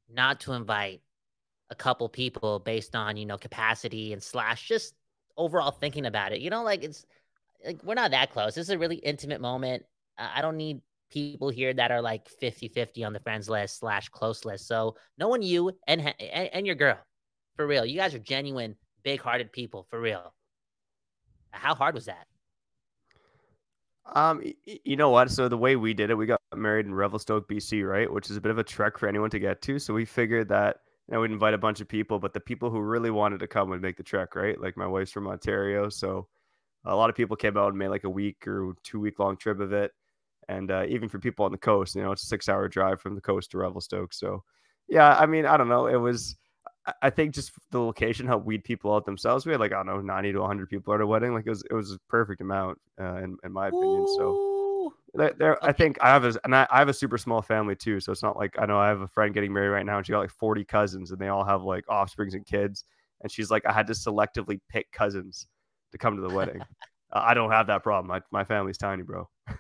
not 0.10 0.40
to 0.42 0.54
invite 0.54 1.02
a 1.70 1.76
couple 1.76 2.10
people 2.10 2.60
based 2.60 2.96
on, 2.96 3.18
you 3.18 3.26
know, 3.26 3.38
capacity 3.38 4.14
and 4.14 4.22
slash 4.22 4.68
just 4.68 4.94
overall 5.38 5.72
thinking 5.72 6.06
about 6.06 6.32
it? 6.32 6.42
You 6.42 6.50
know, 6.50 6.64
like 6.64 6.84
it's 6.84 7.06
like 7.66 7.84
we're 7.84 7.96
not 7.96 8.12
that 8.12 8.32
close. 8.32 8.56
This 8.56 8.68
is 8.68 8.72
a 8.72 8.78
really 8.78 8.98
intimate 8.98 9.42
moment. 9.42 9.84
I 10.18 10.42
don't 10.42 10.58
need 10.58 10.82
people 11.12 11.50
here 11.50 11.74
that 11.74 11.92
are 11.92 12.02
like 12.02 12.28
50 12.30 12.68
50 12.70 13.04
on 13.04 13.14
the 13.14 13.20
friends 13.20 13.50
list 13.50 13.80
slash 13.80 14.10
close 14.10 14.46
list. 14.46 14.68
So, 14.68 14.96
knowing 15.18 15.42
you 15.42 15.72
and, 15.88 16.02
and, 16.20 16.50
and 16.54 16.66
your 16.66 16.76
girl, 16.76 16.98
for 17.56 17.68
real, 17.68 17.86
you 17.86 17.98
guys 17.98 18.14
are 18.14 18.20
genuine, 18.20 18.76
big 19.04 19.22
hearted 19.22 19.52
people, 19.52 19.86
for 19.90 20.00
real. 20.00 20.34
How 21.52 21.76
hard 21.76 21.96
was 21.96 22.06
that? 22.06 22.28
Um, 24.14 24.44
you 24.66 24.96
know 24.96 25.10
what? 25.10 25.32
So 25.32 25.50
the 25.50 25.58
way 25.58 25.76
we 25.76 25.94
did 25.94 26.10
it, 26.10 26.16
we 26.16 26.26
got 26.26 26.40
married 26.56 26.86
in 26.86 26.94
Revelstoke, 26.94 27.50
BC, 27.50 27.88
right? 27.88 28.12
Which 28.12 28.30
is 28.30 28.38
a 28.38 28.42
bit 28.42 28.52
of 28.52 28.58
a 28.58 28.64
trek 28.64 28.98
for 28.98 29.08
anyone 29.08 29.30
to 29.32 29.40
get 29.40 29.62
to. 29.64 29.80
So 29.80 29.94
we 29.94 30.06
figured 30.06 30.50
that 30.50 30.78
you 31.08 31.14
know, 31.14 31.22
we'd 31.22 31.32
invite 31.32 31.54
a 31.54 31.60
bunch 31.60 31.82
of 31.82 31.88
people, 31.88 32.20
but 32.20 32.34
the 32.34 32.40
people 32.40 32.70
who 32.70 32.80
really 32.80 33.12
wanted 33.12 33.40
to 33.40 33.48
come 33.48 33.70
would 33.70 33.82
make 33.82 33.98
the 33.98 34.04
trek, 34.04 34.36
right? 34.36 34.60
Like 34.60 34.78
my 34.78 34.88
wife's 34.88 35.12
from 35.12 35.28
Ontario, 35.28 35.90
so 35.90 36.28
a 36.86 36.96
lot 36.96 37.10
of 37.10 37.16
people 37.16 37.36
came 37.36 37.58
out 37.58 37.70
and 37.70 37.78
made 37.78 37.90
like 37.90 38.04
a 38.04 38.10
week 38.10 38.48
or 38.48 38.76
two 38.84 39.00
week 39.00 39.20
long 39.20 39.38
trip 39.38 39.60
of 39.60 39.74
it. 39.74 39.92
And 40.48 40.70
uh, 40.70 40.86
even 40.88 41.10
for 41.10 41.20
people 41.20 41.46
on 41.46 41.52
the 41.52 41.58
coast, 41.58 41.96
you 41.96 42.04
know, 42.04 42.12
it's 42.12 42.24
a 42.24 42.28
six 42.28 42.48
hour 42.48 42.68
drive 42.68 43.02
from 43.02 43.16
the 43.16 43.22
coast 43.22 43.52
to 43.52 43.58
Revelstoke. 43.58 44.14
So, 44.14 44.44
yeah, 44.88 45.16
I 45.18 45.26
mean, 45.26 45.46
I 45.48 45.58
don't 45.58 45.70
know. 45.70 45.88
It 45.88 45.96
was 45.96 46.36
I 47.02 47.10
think 47.10 47.34
just 47.34 47.52
the 47.72 47.80
location 47.80 48.28
helped 48.28 48.46
weed 48.46 48.64
people 48.64 48.94
out 48.94 49.06
themselves. 49.06 49.46
We 49.46 49.52
had 49.52 49.60
like 49.60 49.72
I 49.72 49.78
don't 49.78 49.88
know, 49.88 50.02
ninety 50.02 50.32
to 50.32 50.40
one 50.40 50.48
hundred 50.48 50.70
people 50.70 50.94
at 50.94 51.02
a 51.02 51.08
wedding. 51.08 51.34
Like 51.34 51.46
it 51.48 51.50
was 51.50 51.64
it 51.70 51.74
was 51.74 51.92
a 51.92 52.00
perfect 52.10 52.42
amount 52.42 52.80
uh, 53.00 53.18
in 53.18 53.38
in 53.44 53.52
my 53.52 53.68
opinion. 53.68 54.02
Ooh. 54.02 54.16
So 54.18 54.94
there, 55.16 55.34
there 55.38 55.66
I 55.66 55.72
think 55.72 55.98
I 56.02 56.10
have 56.10 56.26
a 56.26 56.36
and 56.44 56.56
I, 56.56 56.68
I 56.70 56.80
have 56.80 56.90
a 56.90 56.94
super 56.94 57.18
small 57.18 57.42
family 57.42 57.76
too. 57.76 58.00
So 58.00 58.12
it's 58.12 58.22
not 58.22 58.38
like 58.38 58.56
I 58.60 58.66
know 58.66 58.78
I 58.78 58.88
have 58.88 59.02
a 59.02 59.08
friend 59.08 59.34
getting 59.34 59.52
married 59.52 59.70
right 59.70 59.86
now 59.86 59.98
and 59.98 60.06
she 60.06 60.12
got 60.12 60.20
like 60.20 60.30
forty 60.30 60.64
cousins 60.64 61.12
and 61.12 61.20
they 61.20 61.30
all 61.30 61.44
have 61.44 61.64
like 61.64 61.90
offsprings 61.90 62.36
and 62.36 62.46
kids. 62.46 62.84
And 63.22 63.32
she's 63.32 63.50
like, 63.50 63.66
I 63.66 63.74
had 63.74 63.88
to 63.88 63.94
selectively 63.94 64.60
pick 64.70 64.92
cousins 64.92 65.48
to 65.92 65.98
come 65.98 66.16
to 66.16 66.22
the 66.22 66.34
wedding. 66.34 66.62
Uh, 67.14 67.22
I 67.24 67.36
don't 67.36 67.52
have 67.52 67.68
that 67.68 67.84
problem. 67.84 68.08
My 68.08 68.22
my 68.32 68.44
family's 68.44 68.80
tiny, 68.80 69.04
bro. 69.04 69.30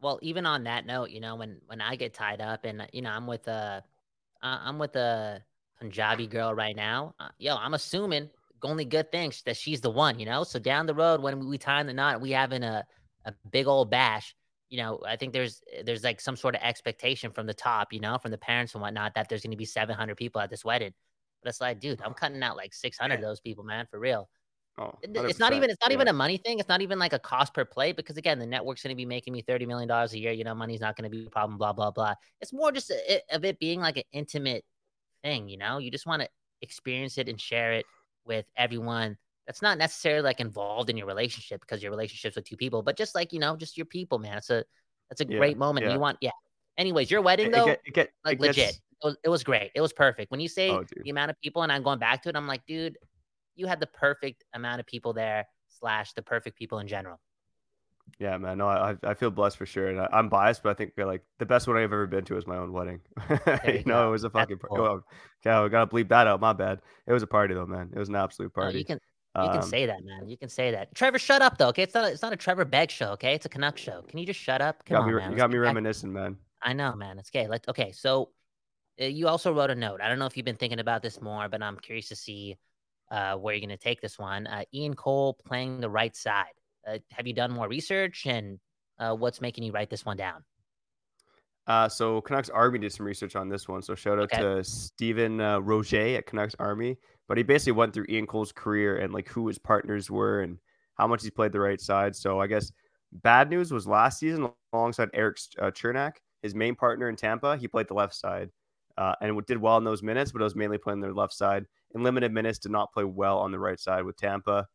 well, 0.00 0.18
even 0.22 0.46
on 0.46 0.64
that 0.64 0.86
note, 0.86 1.10
you 1.10 1.20
know, 1.20 1.36
when 1.36 1.60
when 1.66 1.82
I 1.82 1.94
get 1.94 2.14
tied 2.14 2.40
up 2.40 2.64
and 2.64 2.88
you 2.90 3.02
know 3.02 3.10
I'm 3.10 3.26
with 3.26 3.46
a 3.48 3.84
I'm 4.42 4.78
with 4.78 4.96
a 4.96 5.42
Punjabi 5.80 6.26
girl 6.26 6.54
right 6.54 6.76
now, 6.76 7.14
uh, 7.20 7.28
yo, 7.38 7.56
I'm 7.56 7.74
assuming 7.74 8.28
only 8.62 8.84
good 8.84 9.10
things 9.10 9.42
that 9.42 9.56
she's 9.56 9.80
the 9.80 9.90
one, 9.90 10.18
you 10.18 10.26
know. 10.26 10.44
So 10.44 10.58
down 10.58 10.86
the 10.86 10.94
road 10.94 11.22
when 11.22 11.48
we 11.48 11.58
tie 11.58 11.82
the 11.82 11.94
knot, 11.94 12.20
we 12.20 12.30
having 12.32 12.62
a 12.62 12.84
a 13.24 13.32
big 13.50 13.66
old 13.66 13.90
bash. 13.90 14.34
You 14.68 14.78
know, 14.78 15.00
I 15.06 15.16
think 15.16 15.32
there's 15.32 15.62
there's 15.84 16.04
like 16.04 16.20
some 16.20 16.36
sort 16.36 16.54
of 16.54 16.62
expectation 16.62 17.32
from 17.32 17.46
the 17.46 17.54
top, 17.54 17.92
you 17.92 18.00
know, 18.00 18.18
from 18.18 18.30
the 18.30 18.38
parents 18.38 18.74
and 18.74 18.82
whatnot, 18.82 19.14
that 19.14 19.28
there's 19.28 19.42
going 19.42 19.50
to 19.50 19.56
be 19.56 19.64
700 19.64 20.16
people 20.16 20.40
at 20.40 20.50
this 20.50 20.64
wedding. 20.64 20.92
But 21.42 21.48
it's 21.48 21.60
like, 21.60 21.80
dude, 21.80 22.00
I'm 22.02 22.14
cutting 22.14 22.42
out 22.42 22.56
like 22.56 22.74
600 22.74 23.14
of 23.14 23.20
those 23.22 23.40
people, 23.40 23.64
man, 23.64 23.86
for 23.90 23.98
real. 23.98 24.28
Oh, 24.78 24.94
it's 25.02 25.38
not 25.38 25.52
even 25.52 25.68
it's 25.68 25.80
not 25.80 25.90
yeah. 25.90 25.96
even 25.96 26.08
a 26.08 26.12
money 26.12 26.36
thing. 26.36 26.58
It's 26.58 26.68
not 26.68 26.80
even 26.80 26.98
like 26.98 27.12
a 27.12 27.18
cost 27.18 27.52
per 27.52 27.64
play 27.64 27.92
because 27.92 28.16
again, 28.16 28.38
the 28.38 28.46
network's 28.46 28.82
going 28.82 28.94
to 28.94 28.96
be 28.96 29.04
making 29.04 29.32
me 29.32 29.42
thirty 29.42 29.66
million 29.66 29.88
dollars 29.88 30.12
a 30.12 30.18
year. 30.18 30.32
You 30.32 30.44
know, 30.44 30.54
money's 30.54 30.80
not 30.80 30.96
going 30.96 31.10
to 31.10 31.14
be 31.14 31.26
a 31.26 31.30
problem. 31.30 31.58
Blah 31.58 31.72
blah 31.72 31.90
blah. 31.90 32.14
It's 32.40 32.52
more 32.52 32.70
just 32.70 32.90
a, 32.90 33.20
of 33.30 33.44
it 33.44 33.58
being 33.58 33.80
like 33.80 33.96
an 33.96 34.04
intimate 34.12 34.64
thing. 35.22 35.48
You 35.48 35.58
know, 35.58 35.78
you 35.78 35.90
just 35.90 36.06
want 36.06 36.22
to 36.22 36.28
experience 36.62 37.18
it 37.18 37.28
and 37.28 37.40
share 37.40 37.72
it 37.72 37.86
with 38.26 38.46
everyone 38.56 39.16
that's 39.46 39.62
not 39.62 39.78
necessarily 39.78 40.22
like 40.22 40.40
involved 40.40 40.90
in 40.90 40.96
your 40.96 41.06
relationship 41.06 41.60
because 41.60 41.82
your 41.82 41.90
relationship's 41.90 42.36
with 42.36 42.44
two 42.44 42.56
people, 42.56 42.82
but 42.82 42.96
just 42.96 43.14
like 43.14 43.32
you 43.32 43.40
know, 43.40 43.56
just 43.56 43.76
your 43.76 43.86
people, 43.86 44.18
man. 44.18 44.38
It's 44.38 44.50
a 44.50 44.64
that's 45.08 45.20
a 45.20 45.26
yeah, 45.28 45.38
great 45.38 45.58
moment. 45.58 45.86
Yeah. 45.86 45.94
You 45.94 45.98
want, 45.98 46.18
yeah. 46.20 46.30
Anyways, 46.78 47.10
your 47.10 47.20
wedding 47.20 47.50
though, 47.50 47.68
it, 47.68 47.80
it 47.84 47.94
get, 47.94 48.10
like 48.24 48.38
it 48.38 48.40
legit. 48.40 48.56
Gets... 48.56 48.76
It, 48.76 49.06
was, 49.06 49.16
it 49.24 49.28
was 49.28 49.42
great. 49.42 49.70
It 49.74 49.80
was 49.80 49.92
perfect. 49.92 50.30
When 50.30 50.40
you 50.40 50.48
say 50.48 50.70
oh, 50.70 50.84
the 51.02 51.10
amount 51.10 51.30
of 51.30 51.40
people, 51.40 51.62
and 51.62 51.72
I'm 51.72 51.82
going 51.82 51.98
back 51.98 52.22
to 52.22 52.28
it, 52.28 52.36
I'm 52.36 52.46
like, 52.46 52.64
dude, 52.66 52.96
you 53.56 53.66
had 53.66 53.80
the 53.80 53.86
perfect 53.86 54.44
amount 54.54 54.80
of 54.80 54.86
people 54.86 55.12
there 55.12 55.46
slash 55.68 56.12
the 56.12 56.22
perfect 56.22 56.56
people 56.56 56.78
in 56.78 56.86
general. 56.86 57.18
Yeah, 58.18 58.36
man. 58.38 58.58
No, 58.58 58.68
I 58.68 58.96
I 59.02 59.14
feel 59.14 59.30
blessed 59.30 59.56
for 59.56 59.66
sure, 59.66 59.88
and 59.88 60.00
I, 60.00 60.08
am 60.12 60.28
biased, 60.28 60.62
but 60.62 60.70
I 60.70 60.74
think 60.74 60.92
like 60.96 61.22
the 61.38 61.46
best 61.46 61.66
one 61.66 61.76
I've 61.76 61.84
ever 61.84 62.06
been 62.06 62.24
to 62.24 62.34
was 62.34 62.46
my 62.46 62.56
own 62.56 62.72
wedding. 62.72 63.00
you, 63.66 63.82
know, 63.86 64.08
it 64.08 64.10
was 64.10 64.24
a 64.24 64.30
fucking. 64.30 64.58
Cool. 64.58 64.78
Oh, 64.78 65.02
okay, 65.46 65.50
I 65.50 65.68
gotta 65.68 65.86
bleep 65.86 66.08
that 66.08 66.26
out. 66.26 66.40
My 66.40 66.52
bad. 66.52 66.80
It 67.06 67.12
was 67.12 67.22
a 67.22 67.26
party 67.26 67.54
though, 67.54 67.66
man. 67.66 67.90
It 67.94 67.98
was 67.98 68.08
an 68.08 68.16
absolute 68.16 68.52
party. 68.52 68.72
No, 68.72 68.78
you 68.78 68.84
can 68.84 69.00
you 69.36 69.42
um, 69.42 69.52
can 69.52 69.62
say 69.62 69.86
that, 69.86 70.04
man. 70.04 70.28
You 70.28 70.36
can 70.36 70.48
say 70.48 70.72
that. 70.72 70.94
Trevor, 70.94 71.18
shut 71.18 71.40
up 71.40 71.56
though. 71.56 71.68
Okay, 71.68 71.82
it's 71.82 71.94
not 71.94 72.04
a, 72.04 72.12
it's 72.12 72.22
not 72.22 72.32
a 72.32 72.36
Trevor 72.36 72.64
Begg 72.64 72.90
show. 72.90 73.10
Okay, 73.12 73.34
it's 73.34 73.46
a 73.46 73.48
Canuck 73.48 73.78
show. 73.78 74.02
Can 74.02 74.18
you 74.18 74.26
just 74.26 74.40
shut 74.40 74.60
up? 74.60 74.84
Come 74.84 74.96
got 74.96 75.02
on, 75.02 75.08
me, 75.08 75.14
man. 75.14 75.30
You 75.30 75.36
got 75.36 75.50
me 75.50 75.58
reminiscing, 75.58 76.12
man. 76.12 76.36
I 76.62 76.72
know, 76.72 76.94
man. 76.94 77.18
It's 77.18 77.30
gay. 77.30 77.46
Let's 77.46 77.68
okay. 77.68 77.92
So 77.92 78.30
uh, 79.00 79.04
you 79.04 79.28
also 79.28 79.52
wrote 79.52 79.70
a 79.70 79.74
note. 79.74 80.00
I 80.00 80.08
don't 80.08 80.18
know 80.18 80.26
if 80.26 80.36
you've 80.36 80.46
been 80.46 80.56
thinking 80.56 80.80
about 80.80 81.02
this 81.02 81.20
more, 81.20 81.48
but 81.48 81.62
I'm 81.62 81.76
curious 81.76 82.08
to 82.08 82.16
see 82.16 82.56
uh, 83.10 83.36
where 83.36 83.54
you're 83.54 83.60
going 83.60 83.76
to 83.76 83.82
take 83.82 84.00
this 84.00 84.18
one. 84.18 84.46
Uh, 84.46 84.64
Ian 84.74 84.94
Cole 84.94 85.38
playing 85.46 85.80
the 85.80 85.90
right 85.90 86.14
side. 86.14 86.52
Uh, 86.86 86.98
have 87.10 87.26
you 87.26 87.32
done 87.32 87.52
more 87.52 87.68
research 87.68 88.26
and 88.26 88.58
uh, 88.98 89.14
what's 89.14 89.40
making 89.40 89.64
you 89.64 89.72
write 89.72 89.90
this 89.90 90.04
one 90.04 90.16
down? 90.16 90.44
Uh, 91.66 91.88
so 91.88 92.20
Canucks 92.22 92.48
Army 92.48 92.78
did 92.78 92.92
some 92.92 93.06
research 93.06 93.36
on 93.36 93.48
this 93.48 93.68
one. 93.68 93.82
So 93.82 93.94
shout 93.94 94.18
out 94.18 94.32
okay. 94.32 94.42
to 94.42 94.64
Stephen 94.64 95.40
uh, 95.40 95.60
Roget 95.60 96.16
at 96.16 96.26
Canucks 96.26 96.54
Army. 96.58 96.96
But 97.28 97.36
he 97.36 97.44
basically 97.44 97.72
went 97.72 97.94
through 97.94 98.06
Ian 98.08 98.26
Cole's 98.26 98.50
career 98.50 98.96
and 98.96 99.12
like 99.12 99.28
who 99.28 99.46
his 99.46 99.58
partners 99.58 100.10
were 100.10 100.40
and 100.40 100.58
how 100.96 101.06
much 101.06 101.22
he's 101.22 101.30
played 101.30 101.52
the 101.52 101.60
right 101.60 101.80
side. 101.80 102.16
So 102.16 102.40
I 102.40 102.48
guess 102.48 102.72
bad 103.12 103.50
news 103.50 103.70
was 103.70 103.86
last 103.86 104.18
season 104.18 104.50
alongside 104.72 105.10
Erik 105.14 105.38
uh, 105.60 105.70
Cernak, 105.70 106.14
his 106.42 106.54
main 106.54 106.74
partner 106.74 107.08
in 107.08 107.16
Tampa, 107.16 107.56
he 107.56 107.68
played 107.68 107.88
the 107.88 107.94
left 107.94 108.14
side 108.14 108.50
uh, 108.98 109.14
and 109.20 109.46
did 109.46 109.58
well 109.58 109.76
in 109.78 109.84
those 109.84 110.02
minutes, 110.02 110.32
but 110.32 110.40
it 110.40 110.44
was 110.44 110.56
mainly 110.56 110.78
playing 110.78 111.00
their 111.00 111.14
left 111.14 111.32
side. 111.32 111.66
In 111.94 112.02
limited 112.02 112.32
minutes, 112.32 112.58
did 112.58 112.72
not 112.72 112.92
play 112.92 113.04
well 113.04 113.38
on 113.38 113.52
the 113.52 113.58
right 113.58 113.78
side 113.78 114.04
with 114.04 114.16
Tampa. 114.16 114.66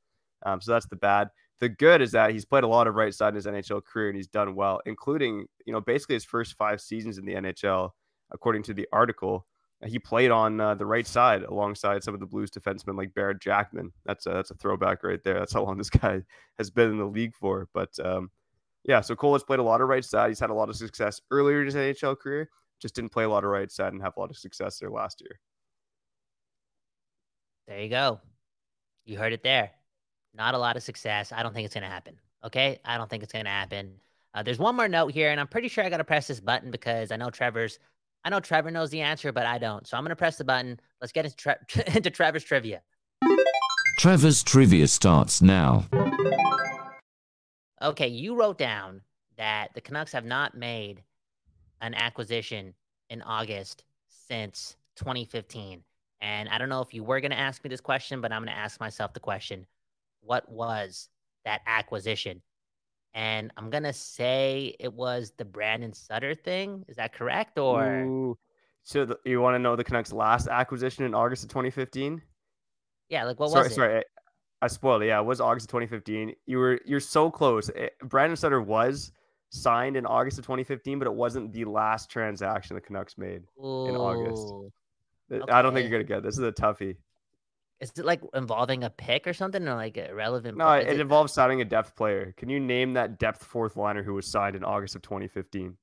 Um, 0.46 0.62
so 0.62 0.72
that's 0.72 0.88
the 0.88 0.96
bad. 0.96 1.30
The 1.60 1.70
good 1.70 2.02
is 2.02 2.12
that 2.12 2.32
he's 2.32 2.46
played 2.46 2.64
a 2.64 2.68
lot 2.68 2.88
of 2.88 2.96
right 2.96 3.14
side 3.14 3.30
in 3.30 3.36
his 3.36 3.46
NHL 3.46 3.84
career 3.84 4.10
and 4.10 4.16
he's 4.16 4.28
done 4.28 4.56
well, 4.56 4.82
including, 4.86 5.46
you 5.66 5.72
know, 5.72 5.80
basically 5.80 6.16
his 6.16 6.26
first 6.26 6.56
five 6.58 6.82
seasons 6.82 7.18
in 7.18 7.26
the 7.26 7.34
NHL, 7.34 7.92
according 8.32 8.64
to 8.64 8.74
the 8.74 8.88
article. 8.92 9.48
He 9.86 10.00
played 10.00 10.32
on 10.32 10.60
uh, 10.60 10.76
the 10.76 10.86
right 10.86 11.06
side 11.06 11.44
alongside 11.44 12.04
some 12.04 12.14
of 12.14 12.20
the 12.20 12.26
Blues 12.26 12.50
defensemen 12.50 12.98
like 12.98 13.14
Barrett 13.14 13.42
Jackman. 13.42 13.92
That's 14.06 14.26
a, 14.26 14.30
that's 14.30 14.52
a 14.52 14.56
throwback 14.56 15.04
right 15.04 15.22
there. 15.24 15.40
That's 15.40 15.54
how 15.54 15.64
long 15.64 15.78
this 15.78 15.90
guy 15.90 16.24
has 16.58 16.70
been 16.70 16.92
in 16.92 16.98
the 16.98 17.06
league 17.06 17.36
for. 17.36 17.68
But 17.74 17.98
um, 18.04 18.32
yeah, 18.84 19.02
so 19.02 19.16
Cole 19.16 19.34
has 19.34 19.44
played 19.44 19.60
a 19.60 19.64
lot 19.64 19.82
of 19.82 19.88
right 19.88 20.04
side. 20.04 20.30
He's 20.30 20.40
had 20.40 20.50
a 20.50 20.54
lot 20.54 20.70
of 20.70 20.76
success 20.76 21.22
earlier 21.32 21.62
in 21.62 21.66
his 21.66 21.76
NHL 21.76 22.18
career, 22.18 22.50
just 22.82 22.96
didn't 22.96 23.12
play 23.12 23.24
a 23.24 23.30
lot 23.30 23.44
of 23.44 23.50
right 23.50 23.72
side 23.72 23.94
and 23.94 24.02
have 24.02 24.14
a 24.18 24.20
lot 24.20 24.30
of 24.30 24.38
success 24.38 24.80
there 24.80 24.90
last 24.90 25.22
year. 25.22 25.40
There 27.68 27.82
you 27.82 27.90
go. 27.90 28.20
You 29.06 29.18
heard 29.18 29.34
it 29.34 29.44
there. 29.44 29.72
Not 30.36 30.54
a 30.54 30.58
lot 30.58 30.76
of 30.76 30.84
success. 30.84 31.32
I 31.32 31.44
don't 31.44 31.54
think 31.54 31.66
it's 31.66 31.74
going 31.74 31.84
to 31.84 31.90
happen. 31.90 32.20
Okay. 32.44 32.80
I 32.86 32.98
don't 32.98 33.10
think 33.10 33.24
it's 33.24 33.34
going 33.34 33.46
to 33.46 33.52
happen. 33.52 33.94
Uh, 34.34 34.44
there's 34.44 34.60
one 34.60 34.76
more 34.76 34.90
note 34.90 35.14
here, 35.14 35.32
and 35.32 35.40
I'm 35.40 35.48
pretty 35.48 35.70
sure 35.70 35.84
I 35.84 35.90
got 35.90 35.98
to 35.98 36.04
press 36.04 36.28
this 36.28 36.42
button 36.42 36.70
because 36.70 37.12
I 37.12 37.16
know 37.16 37.30
Trevor's. 37.30 37.80
I 38.26 38.30
know 38.30 38.40
Trevor 38.40 38.72
knows 38.72 38.90
the 38.90 39.02
answer, 39.02 39.32
but 39.32 39.46
I 39.46 39.60
don't. 39.60 39.88
So 39.88 39.96
I'm 39.96 40.04
going 40.04 40.10
to 40.10 40.16
press 40.16 40.38
the 40.38 40.44
button. 40.44 40.80
Let's 41.00 41.14
get 41.14 41.26
into, 41.26 41.38
Tre- 41.38 41.56
into 41.96 42.10
Trevor's 42.10 42.44
trivia. 42.44 42.82
Trevor's 44.00 44.44
trivia 44.44 44.88
starts 44.88 45.42
now. 45.42 45.86
Okay, 47.82 48.08
you 48.08 48.36
wrote 48.36 48.58
down 48.58 49.02
that 49.38 49.70
the 49.76 49.82
Canucks 49.82 50.12
have 50.12 50.26
not 50.26 50.58
made 50.58 51.04
an 51.82 51.94
acquisition 51.94 52.74
in 53.10 53.22
August 53.22 53.84
since 54.10 54.76
2015. 54.96 55.84
And 56.20 56.50
I 56.50 56.58
don't 56.58 56.70
know 56.70 56.82
if 56.82 56.94
you 56.94 57.04
were 57.04 57.22
going 57.22 57.32
to 57.32 57.40
ask 57.40 57.64
me 57.64 57.70
this 57.70 57.82
question, 57.82 58.22
but 58.22 58.32
I'm 58.32 58.42
going 58.42 58.54
to 58.54 58.60
ask 58.60 58.80
myself 58.80 59.14
the 59.14 59.20
question 59.20 59.68
what 60.26 60.50
was 60.50 61.10
that 61.46 61.62
acquisition? 61.68 62.42
And 63.14 63.52
I'm 63.56 63.70
gonna 63.70 63.94
say 63.94 64.76
it 64.80 64.94
was 64.94 65.32
the 65.38 65.46
Brandon 65.46 65.94
Sutter 65.94 66.36
thing. 66.36 66.84
Is 66.88 66.98
that 66.98 67.14
correct? 67.14 67.58
Or 67.58 68.02
Ooh. 68.02 68.38
so 68.84 69.06
the, 69.06 69.18
you 69.26 69.40
want 69.40 69.56
to 69.56 69.60
know 69.60 69.76
the 69.76 69.86
Canucks' 69.86 70.12
last 70.12 70.48
acquisition 70.48 71.06
in 71.06 71.14
August 71.14 71.44
of 71.44 71.50
2015? 71.50 72.22
Yeah, 73.10 73.24
like 73.24 73.40
what 73.40 73.52
sorry, 73.52 73.64
was 73.64 73.72
it? 73.72 73.76
Sorry, 73.76 74.04
I 74.62 74.68
spoiled 74.68 75.04
it. 75.04 75.08
Yeah, 75.08 75.22
it 75.22 75.26
was 75.26 75.40
August 75.40 75.66
of 75.68 75.72
2015. 75.72 76.34
You 76.46 76.58
were 76.58 76.80
you're 76.86 77.00
so 77.00 77.32
close. 77.32 77.70
It, 77.70 77.78
eh, 77.78 78.06
Brandon 78.06 78.36
Sutter 78.36 78.62
was 78.62 79.12
signed 79.50 79.96
in 79.96 80.06
August 80.06 80.38
of 80.38 80.46
2015, 80.46 81.00
but 81.00 81.08
it 81.08 81.14
wasn't 81.14 81.54
the 81.54 81.66
last 81.66 82.10
transaction 82.10 82.76
the 82.76 82.82
Canucks 82.82 83.18
made 83.18 83.44
Ooh. 83.64 83.86
in 83.86 83.96
August. 83.96 84.54
Okay. 85.32 85.52
I 85.52 85.62
don't 85.62 85.74
think 85.74 85.90
you're 85.90 86.00
gonna 86.00 86.08
get 86.08 86.24
this. 86.24 86.38
Is 86.38 86.44
a 86.44 86.52
toughie. 86.52 86.98
Is 87.82 87.92
it 87.98 88.06
like 88.06 88.22
involving 88.34 88.86
a 88.86 88.90
pick 88.90 89.28
or 89.28 89.34
something, 89.34 89.68
or 89.68 89.76
like 89.76 89.98
a 89.98 90.14
relevant? 90.14 90.58
No, 90.58 90.72
it, 90.72 90.88
it, 90.88 91.00
involves 91.00 91.34
signing 91.34 91.60
a 91.60 91.66
depth 91.66 91.96
player. 91.96 92.34
Can 92.38 92.48
you 92.48 92.60
name 92.60 92.94
that 92.94 93.20
depth 93.20 93.44
fourth 93.44 93.76
liner 93.76 94.02
who 94.02 94.14
was 94.14 94.32
signed 94.32 94.56
in 94.56 94.64
August 94.64 94.96
of 94.96 95.02
2015? 95.02 95.76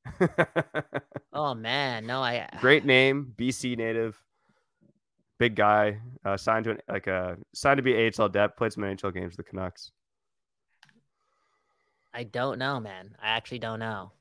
oh 1.35 1.55
man, 1.55 2.07
no, 2.07 2.23
I. 2.23 2.49
Great 2.61 2.85
name, 2.87 3.35
BC 3.37 3.77
native, 3.77 4.19
big 5.39 5.55
guy, 5.55 5.99
uh, 6.25 6.37
signed 6.37 6.65
to 6.65 6.71
an, 6.73 6.79
like 6.89 7.09
a 7.09 7.15
uh, 7.15 7.35
signed 7.55 7.77
to 7.77 7.83
be 7.83 8.11
AHL 8.19 8.31
depth, 8.31 8.57
played 8.57 8.73
some 8.73 8.85
NHL 8.85 9.13
games 9.13 9.37
with 9.37 9.45
the 9.45 9.51
Canucks. 9.51 9.93
I 12.15 12.25
don't 12.25 12.59
know, 12.59 12.81
man. 12.81 13.15
I 13.23 13.29
actually 13.29 13.59
don't 13.59 13.81
know. 13.81 14.13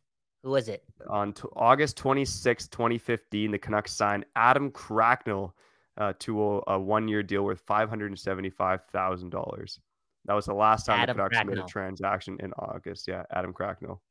Who 0.44 0.50
was 0.50 0.68
it? 0.68 0.84
On 1.10 1.34
t- 1.34 1.44
August 1.56 1.98
26, 1.98 2.68
2015, 2.68 3.52
the 3.52 3.58
Canucks 3.60 3.94
signed 3.94 4.26
Adam 4.36 4.72
Cracknell 4.72 5.54
uh, 5.98 6.14
to 6.20 6.42
a, 6.42 6.62
a 6.74 6.80
one 6.80 7.08
year 7.08 7.24
deal 7.24 7.44
worth 7.44 7.66
$575,000. 7.66 9.80
That 10.26 10.34
was 10.34 10.46
the 10.46 10.54
last 10.54 10.86
time 10.86 11.00
Adam 11.00 11.18
the 11.18 11.24
Canucks 11.24 11.36
Cracknell. 11.36 11.56
made 11.56 11.64
a 11.64 11.68
transaction 11.68 12.38
in 12.40 12.54
August. 12.54 13.08
Yeah, 13.08 13.24
Adam 13.32 13.54
Cracknell. 13.54 14.02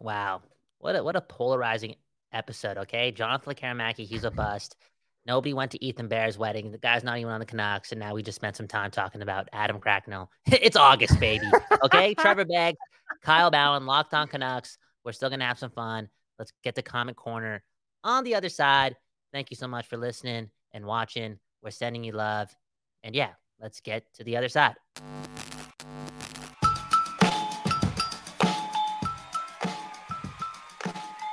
Wow. 0.00 0.42
What 0.78 0.96
a, 0.96 1.02
what 1.02 1.16
a 1.16 1.20
polarizing 1.20 1.94
episode, 2.32 2.78
okay? 2.78 3.12
Jonathan 3.12 3.54
Karamaki, 3.54 4.06
he's 4.06 4.24
a 4.24 4.30
bust. 4.30 4.76
Nobody 5.24 5.54
went 5.54 5.70
to 5.70 5.84
Ethan 5.84 6.08
Bear's 6.08 6.36
wedding. 6.36 6.72
The 6.72 6.78
guy's 6.78 7.04
not 7.04 7.18
even 7.18 7.32
on 7.32 7.38
the 7.38 7.46
Canucks, 7.46 7.92
and 7.92 8.00
now 8.00 8.12
we 8.12 8.22
just 8.22 8.36
spent 8.36 8.56
some 8.56 8.66
time 8.66 8.90
talking 8.90 9.22
about 9.22 9.48
Adam 9.52 9.78
Cracknell. 9.78 10.30
it's 10.46 10.76
August, 10.76 11.18
baby. 11.20 11.46
Okay, 11.84 12.14
Trevor 12.18 12.44
Begg, 12.44 12.74
Kyle 13.22 13.50
Bhawan, 13.50 13.86
Locked 13.86 14.14
On 14.14 14.26
Canucks. 14.26 14.78
We're 15.04 15.12
still 15.12 15.30
gonna 15.30 15.46
have 15.46 15.58
some 15.58 15.70
fun. 15.70 16.08
Let's 16.38 16.52
get 16.64 16.74
to 16.74 16.82
Comment 16.82 17.16
Corner 17.16 17.62
on 18.02 18.24
the 18.24 18.34
other 18.34 18.48
side. 18.48 18.96
Thank 19.32 19.50
you 19.50 19.56
so 19.56 19.66
much 19.66 19.86
for 19.86 19.96
listening 19.96 20.50
and 20.72 20.84
watching. 20.84 21.38
We're 21.62 21.70
sending 21.70 22.04
you 22.04 22.12
love. 22.12 22.54
And 23.02 23.14
yeah, 23.14 23.30
let's 23.60 23.80
get 23.80 24.04
to 24.14 24.24
the 24.24 24.36
other 24.36 24.48
side. 24.48 24.74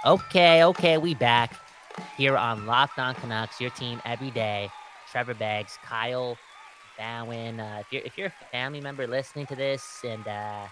Okay, 0.05 0.63
okay, 0.63 0.97
we 0.97 1.13
back 1.13 1.59
here 2.15 2.37
on 2.37 2.65
Locked 2.65 2.99
On 2.99 3.13
Canucks, 3.15 3.59
your 3.59 3.69
team 3.71 4.01
every 4.05 4.31
day. 4.31 4.69
Trevor 5.11 5.33
Beggs, 5.33 5.77
Kyle 5.83 6.37
Bhawan. 6.97 7.59
Uh, 7.59 7.81
if 7.81 7.91
you're 7.91 8.01
if 8.03 8.17
you're 8.17 8.27
a 8.27 8.45
family 8.51 8.79
member 8.79 9.07
listening 9.07 9.45
to 9.47 9.55
this, 9.55 9.99
and 10.05 10.25
uh, 10.25 10.67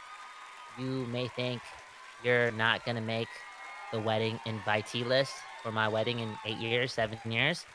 you 0.78 1.06
may 1.08 1.28
think 1.28 1.62
you're 2.24 2.52
not 2.52 2.86
gonna 2.86 3.02
make 3.02 3.28
the 3.92 4.00
wedding 4.00 4.40
invitee 4.46 5.06
list, 5.06 5.34
for 5.67 5.73
my 5.73 5.88
wedding 5.89 6.19
in 6.19 6.34
eight 6.45 6.56
years, 6.60 6.93
seven 6.93 7.19
years, 7.30 7.65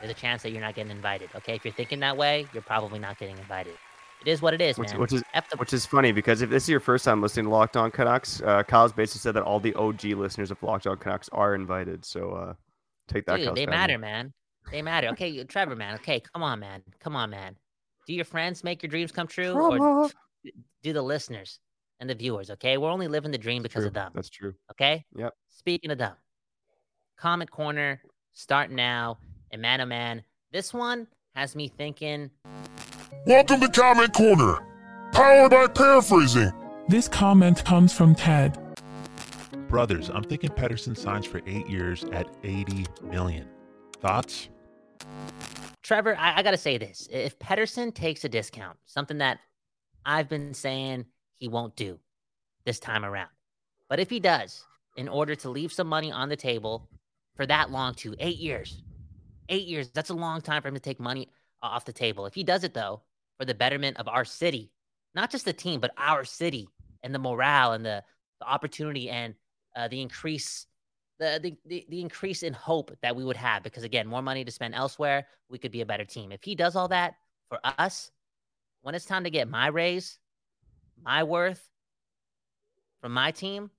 there's 0.00 0.10
a 0.10 0.14
chance 0.14 0.42
that 0.42 0.50
you're 0.50 0.60
not 0.60 0.74
getting 0.74 0.90
invited. 0.90 1.30
Okay. 1.36 1.54
If 1.54 1.64
you're 1.64 1.72
thinking 1.72 2.00
that 2.00 2.16
way, 2.16 2.44
you're 2.52 2.60
probably 2.62 2.98
not 2.98 3.20
getting 3.20 3.38
invited. 3.38 3.74
It 4.20 4.26
is 4.28 4.42
what 4.42 4.52
it 4.52 4.60
is, 4.60 4.76
Which, 4.78 4.90
man. 4.90 4.98
which 5.00 5.12
is 5.12 5.22
the- 5.32 5.56
which 5.58 5.72
is 5.72 5.86
funny 5.86 6.10
because 6.10 6.42
if 6.42 6.50
this 6.50 6.64
is 6.64 6.68
your 6.68 6.80
first 6.80 7.04
time 7.04 7.22
listening 7.22 7.44
to 7.46 7.50
Locked 7.50 7.76
On 7.76 7.88
Canucks, 7.92 8.42
uh, 8.42 8.64
Kyle's 8.64 8.92
basically 8.92 9.20
said 9.20 9.34
that 9.34 9.44
all 9.44 9.60
the 9.60 9.74
OG 9.74 10.14
listeners 10.14 10.50
of 10.50 10.60
Locked 10.60 10.88
On 10.88 10.96
Canucks 10.96 11.28
are 11.30 11.54
invited. 11.54 12.04
So 12.04 12.30
uh, 12.32 12.54
take 13.06 13.26
that. 13.26 13.36
Dude, 13.36 13.44
Kyle's 13.46 13.54
they 13.54 13.64
family. 13.66 13.76
matter, 13.78 13.98
man. 13.98 14.32
They 14.72 14.82
matter. 14.82 15.06
Okay, 15.10 15.44
Trevor, 15.44 15.76
man. 15.76 15.94
Okay, 15.96 16.18
come 16.18 16.42
on, 16.42 16.58
man. 16.58 16.82
Come 16.98 17.14
on, 17.14 17.30
man. 17.30 17.54
Do 18.08 18.12
your 18.12 18.24
friends 18.24 18.64
make 18.64 18.82
your 18.82 18.90
dreams 18.90 19.12
come 19.12 19.28
true, 19.28 19.52
or 19.52 20.10
do 20.82 20.92
the 20.92 21.02
listeners 21.02 21.60
and 22.00 22.10
the 22.10 22.14
viewers? 22.16 22.50
Okay, 22.50 22.76
we're 22.76 22.90
only 22.90 23.06
living 23.06 23.30
the 23.30 23.38
dream 23.38 23.62
because 23.62 23.84
of 23.84 23.92
them. 23.92 24.10
That's 24.14 24.30
true. 24.30 24.54
Okay. 24.72 25.04
Yep. 25.14 25.32
Speaking 25.50 25.92
of 25.92 25.98
them, 25.98 26.14
comment 27.16 27.50
corner 27.50 28.00
start 28.32 28.70
now, 28.70 29.18
and 29.50 29.62
man, 29.62 29.80
oh 29.80 29.86
man, 29.86 30.22
this 30.52 30.74
one 30.74 31.06
has 31.34 31.56
me 31.56 31.68
thinking. 31.68 32.30
Welcome 33.26 33.60
to 33.60 33.68
Comment 33.68 34.12
Corner, 34.12 34.58
powered 35.12 35.50
by 35.50 35.66
Paraphrasing. 35.66 36.52
This 36.88 37.08
comment 37.08 37.64
comes 37.64 37.92
from 37.92 38.14
Ted. 38.14 38.58
Brothers, 39.68 40.10
I'm 40.10 40.22
thinking 40.22 40.50
Pettersson 40.50 40.96
signs 40.96 41.26
for 41.26 41.40
eight 41.46 41.68
years 41.68 42.04
at 42.12 42.28
80 42.44 42.86
million. 43.02 43.48
Thoughts? 44.00 44.48
Trevor, 45.82 46.16
I, 46.16 46.38
I 46.38 46.42
got 46.42 46.52
to 46.52 46.58
say 46.58 46.78
this. 46.78 47.08
If 47.10 47.38
Pettersson 47.38 47.94
takes 47.94 48.24
a 48.24 48.28
discount, 48.28 48.76
something 48.84 49.18
that 49.18 49.38
I've 50.04 50.28
been 50.28 50.54
saying 50.54 51.06
he 51.38 51.48
won't 51.48 51.74
do 51.76 51.98
this 52.64 52.78
time 52.78 53.04
around, 53.04 53.30
but 53.88 53.98
if 53.98 54.10
he 54.10 54.20
does, 54.20 54.64
in 54.96 55.08
order 55.08 55.34
to 55.34 55.50
leave 55.50 55.72
some 55.72 55.86
money 55.86 56.12
on 56.12 56.28
the 56.28 56.36
table 56.36 56.88
for 57.36 57.46
that 57.46 57.70
long, 57.70 57.94
too, 57.94 58.14
eight 58.18 58.38
years, 58.38 58.82
eight 59.48 59.66
years, 59.66 59.90
that's 59.90 60.10
a 60.10 60.14
long 60.14 60.40
time 60.40 60.62
for 60.62 60.68
him 60.68 60.74
to 60.74 60.80
take 60.80 61.00
money 61.00 61.28
off 61.62 61.84
the 61.84 61.92
table. 61.92 62.26
If 62.26 62.34
he 62.34 62.44
does 62.44 62.64
it, 62.64 62.74
though, 62.74 63.02
for 63.38 63.44
the 63.44 63.54
betterment 63.54 63.98
of 63.98 64.08
our 64.08 64.24
city, 64.24 64.70
not 65.14 65.30
just 65.30 65.44
the 65.44 65.52
team, 65.52 65.80
but 65.80 65.92
our 65.96 66.24
city 66.24 66.68
and 67.02 67.14
the 67.14 67.18
morale 67.18 67.72
and 67.72 67.84
the, 67.84 68.02
the 68.40 68.46
opportunity 68.46 69.10
and 69.10 69.34
uh, 69.76 69.88
the 69.88 70.00
increase 70.00 70.66
the, 71.18 71.40
the 71.42 71.56
the 71.64 71.86
the 71.88 72.00
increase 72.00 72.42
in 72.42 72.52
hope 72.52 72.90
that 73.00 73.16
we 73.16 73.24
would 73.24 73.36
have. 73.36 73.62
Because 73.62 73.84
again 73.84 74.06
more 74.06 74.20
money 74.22 74.44
to 74.44 74.50
spend 74.50 74.74
elsewhere 74.74 75.26
we 75.48 75.58
could 75.58 75.72
be 75.72 75.80
a 75.80 75.86
better 75.86 76.04
team. 76.04 76.32
If 76.32 76.42
he 76.42 76.54
does 76.54 76.76
all 76.76 76.88
that 76.88 77.14
for 77.48 77.58
us 77.64 78.10
when 78.82 78.94
it's 78.94 79.04
time 79.04 79.24
to 79.24 79.30
get 79.30 79.48
my 79.48 79.68
raise 79.68 80.18
my 81.02 81.22
worth 81.22 81.68
from 83.00 83.12
my 83.12 83.30
team 83.30 83.70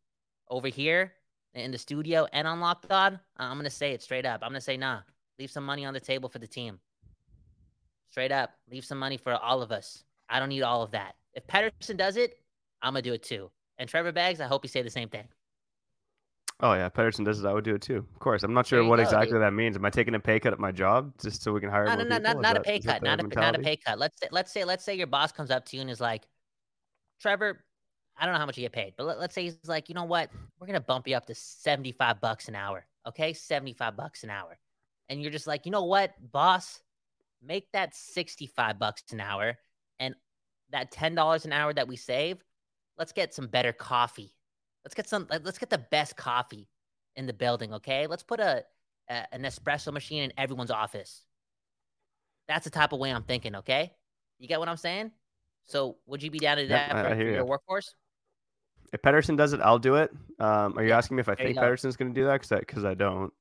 over 0.49 0.67
here 0.67 1.13
in 1.59 1.71
the 1.71 1.77
studio 1.77 2.27
and 2.33 2.47
on 2.47 2.59
locked 2.59 2.91
on 2.91 3.19
i'm 3.37 3.57
gonna 3.57 3.69
say 3.69 3.91
it 3.91 4.01
straight 4.01 4.25
up 4.25 4.41
i'm 4.43 4.49
gonna 4.49 4.61
say 4.61 4.77
nah 4.77 4.99
leave 5.39 5.51
some 5.51 5.65
money 5.65 5.85
on 5.85 5.93
the 5.93 5.99
table 5.99 6.29
for 6.29 6.39
the 6.39 6.47
team 6.47 6.79
straight 8.09 8.31
up 8.31 8.51
leave 8.69 8.85
some 8.85 8.97
money 8.97 9.17
for 9.17 9.33
all 9.33 9.61
of 9.61 9.71
us 9.71 10.03
i 10.29 10.39
don't 10.39 10.49
need 10.49 10.61
all 10.61 10.81
of 10.81 10.91
that 10.91 11.15
if 11.33 11.45
Pettersson 11.47 11.97
does 11.97 12.17
it 12.17 12.39
i'm 12.81 12.93
gonna 12.93 13.01
do 13.01 13.13
it 13.13 13.23
too 13.23 13.49
and 13.77 13.89
trevor 13.89 14.11
baggs 14.11 14.41
i 14.41 14.45
hope 14.45 14.63
you 14.63 14.69
say 14.69 14.81
the 14.81 14.89
same 14.89 15.09
thing 15.09 15.27
Oh 16.59 16.73
yeah, 16.73 16.89
Pettersson 16.89 17.23
does 17.23 17.39
it. 17.39 17.45
I 17.45 17.53
would 17.53 17.63
do 17.63 17.75
it 17.75 17.83
too. 17.83 17.97
Of 17.97 18.19
course. 18.19 18.41
I'm 18.41 18.53
not 18.53 18.65
sure 18.65 18.83
what 18.83 18.95
go, 18.95 19.03
exactly 19.03 19.33
dude. 19.33 19.43
that 19.43 19.53
means. 19.53 19.75
Am 19.75 19.85
I 19.85 19.91
taking 19.91 20.15
a 20.15 20.19
pay 20.19 20.39
cut 20.39 20.53
at 20.53 20.59
my 20.59 20.71
job 20.71 21.13
just 21.21 21.43
so 21.43 21.53
we 21.53 21.59
can 21.59 21.69
hire 21.69 21.85
no, 21.85 21.95
more 21.95 22.03
no, 22.03 22.03
no, 22.03 22.17
people? 22.17 22.33
not, 22.33 22.41
not 22.41 22.57
a 22.57 22.61
pay 22.61 22.79
cut, 22.79 23.03
not 23.03 23.19
a 23.19 23.27
not 23.27 23.55
a 23.55 23.59
pay 23.59 23.77
cut. 23.77 23.99
Let's 23.99 24.19
say 24.19 24.27
let's 24.31 24.51
say 24.51 24.63
let's 24.65 24.83
say 24.83 24.95
your 24.95 25.05
boss 25.05 25.31
comes 25.31 25.51
up 25.51 25.65
to 25.65 25.75
you 25.75 25.81
and 25.81 25.91
is 25.91 26.01
like, 26.01 26.27
Trevor, 27.21 27.63
I 28.19 28.25
don't 28.25 28.33
know 28.33 28.39
how 28.39 28.45
much 28.45 28.57
you 28.57 28.63
get 28.63 28.71
paid, 28.71 28.93
but 28.97 29.05
let, 29.05 29.19
let's 29.19 29.35
say 29.35 29.43
he's 29.43 29.57
like, 29.67 29.89
you 29.89 29.95
know 29.95 30.03
what, 30.05 30.31
we're 30.59 30.67
gonna 30.67 30.79
bump 30.79 31.07
you 31.07 31.15
up 31.15 31.25
to 31.27 31.35
seventy 31.35 31.91
five 31.91 32.19
bucks 32.19 32.47
an 32.47 32.55
hour, 32.55 32.85
okay, 33.07 33.33
seventy 33.33 33.73
five 33.73 33.95
bucks 33.95 34.23
an 34.23 34.29
hour, 34.29 34.57
and 35.09 35.21
you're 35.21 35.31
just 35.31 35.47
like, 35.47 35.65
you 35.65 35.71
know 35.71 35.83
what, 35.83 36.13
boss, 36.31 36.81
make 37.43 37.71
that 37.73 37.95
sixty 37.95 38.47
five 38.47 38.79
bucks 38.79 39.03
an 39.11 39.19
hour, 39.21 39.57
and 39.99 40.15
that 40.71 40.91
ten 40.91 41.13
dollars 41.15 41.45
an 41.45 41.53
hour 41.53 41.73
that 41.73 41.87
we 41.87 41.95
save, 41.95 42.43
let's 42.97 43.11
get 43.11 43.33
some 43.33 43.47
better 43.47 43.71
coffee. 43.71 44.33
Let's 44.83 44.95
get 44.95 45.07
some. 45.09 45.27
let- 45.29 45.43
Let's 45.45 45.59
get 45.59 45.69
the 45.69 45.77
best 45.91 46.15
coffee 46.15 46.67
in 47.15 47.25
the 47.27 47.33
building, 47.33 47.73
okay? 47.73 48.07
Let's 48.07 48.23
put 48.23 48.39
a, 48.39 48.63
a 49.09 49.33
an 49.33 49.43
espresso 49.43 49.91
machine 49.93 50.23
in 50.23 50.33
everyone's 50.37 50.71
office. 50.71 51.23
That's 52.47 52.63
the 52.63 52.69
type 52.69 52.93
of 52.93 52.99
way 52.99 53.11
I'm 53.11 53.23
thinking, 53.23 53.55
okay? 53.57 53.93
You 54.39 54.47
get 54.47 54.59
what 54.59 54.69
I'm 54.69 54.77
saying? 54.77 55.11
So 55.65 55.97
would 56.05 56.23
you 56.23 56.31
be 56.31 56.39
down 56.39 56.57
to 56.57 56.67
that 56.67 56.95
I- 56.95 57.03
for, 57.03 57.15
for 57.15 57.21
your 57.23 57.45
workforce? 57.45 57.93
If 58.93 59.01
Pettersson 59.01 59.35
does 59.37 59.53
it, 59.53 59.59
I'll 59.61 59.79
do 59.79 59.95
it. 59.95 60.11
Um, 60.39 60.77
are 60.77 60.83
you 60.83 60.89
Yeah, 60.89 60.97
asking 60.97 61.17
me 61.17 61.21
if 61.21 61.29
I 61.29 61.35
think. 61.35 61.57
Pettersson's 61.57 61.97
going 61.97 62.13
to 62.13 62.19
do 62.19 62.25
that? 62.25 62.41
Because 62.41 62.51
I, 62.53 62.61
'cause 62.61 62.85
I 62.85 62.93
don't. 62.93 63.33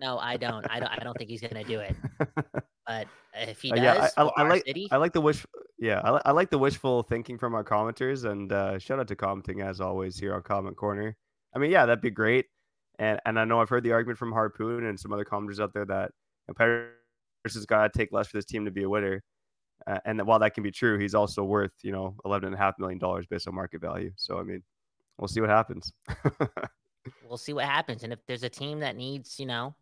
No, 0.00 0.18
I 0.18 0.36
don't. 0.36 0.64
I 0.70 0.78
don't. 0.80 0.88
I 0.92 0.98
don't 1.02 1.16
think 1.18 1.30
he's 1.30 1.40
gonna 1.40 1.64
do 1.64 1.80
it. 1.80 1.96
But 2.86 3.08
if 3.34 3.60
he 3.60 3.72
Uh, 3.72 3.74
does, 3.74 3.82
yeah, 3.84 4.10
I, 4.16 4.22
I, 4.22 4.30
I 4.36 4.42
like 4.48 4.64
city, 4.64 4.86
I 4.92 4.96
like 4.96 5.12
the 5.12 5.20
wish. 5.20 5.44
Yeah, 5.76 6.00
I, 6.04 6.20
I 6.26 6.30
like 6.30 6.50
the 6.50 6.58
wishful 6.58 7.02
thinking 7.02 7.36
from 7.36 7.52
our 7.56 7.64
commenters, 7.64 8.30
and 8.30 8.52
uh, 8.52 8.78
shout 8.78 9.00
out 9.00 9.08
to 9.08 9.16
commenting 9.16 9.60
as 9.60 9.80
always 9.80 10.16
here 10.16 10.32
on 10.34 10.42
Comment 10.42 10.76
Corner. 10.76 11.16
I 11.52 11.58
mean, 11.58 11.72
yeah, 11.72 11.84
that'd 11.84 12.00
be 12.00 12.10
great, 12.10 12.46
and 13.00 13.18
and 13.26 13.40
I 13.40 13.44
know 13.44 13.60
I've 13.60 13.68
heard 13.68 13.82
the 13.82 13.90
argument 13.90 14.20
from 14.20 14.30
Harpoon 14.30 14.84
and 14.86 15.00
some 15.00 15.12
other 15.12 15.24
commenters 15.24 15.58
out 15.58 15.72
there 15.74 15.84
that 15.84 16.12
you 16.46 16.54
know, 16.56 16.64
Pettersson's 17.44 17.66
got 17.66 17.92
to 17.92 17.98
take 17.98 18.12
less 18.12 18.28
for 18.28 18.38
this 18.38 18.44
team 18.44 18.64
to 18.66 18.70
be 18.70 18.84
a 18.84 18.88
winner, 18.88 19.20
uh, 19.86 19.98
and 20.04 20.18
that 20.18 20.24
while 20.24 20.38
that 20.38 20.54
can 20.54 20.62
be 20.62 20.70
true, 20.70 20.98
he's 20.98 21.14
also 21.14 21.44
worth 21.44 21.72
you 21.82 21.92
know 21.92 22.16
eleven 22.24 22.46
and 22.46 22.54
a 22.54 22.58
half 22.58 22.78
million 22.78 22.98
dollars 22.98 23.26
based 23.26 23.48
on 23.48 23.54
market 23.54 23.80
value. 23.80 24.10
So 24.16 24.38
I 24.38 24.42
mean, 24.42 24.62
we'll 25.18 25.28
see 25.28 25.40
what 25.40 25.50
happens. 25.50 25.92
we'll 27.28 27.38
see 27.38 27.52
what 27.52 27.64
happens. 27.64 28.02
And 28.02 28.12
if 28.12 28.18
there's 28.26 28.42
a 28.42 28.48
team 28.48 28.80
that 28.80 28.96
needs, 28.96 29.38
you 29.38 29.46
know, 29.46 29.74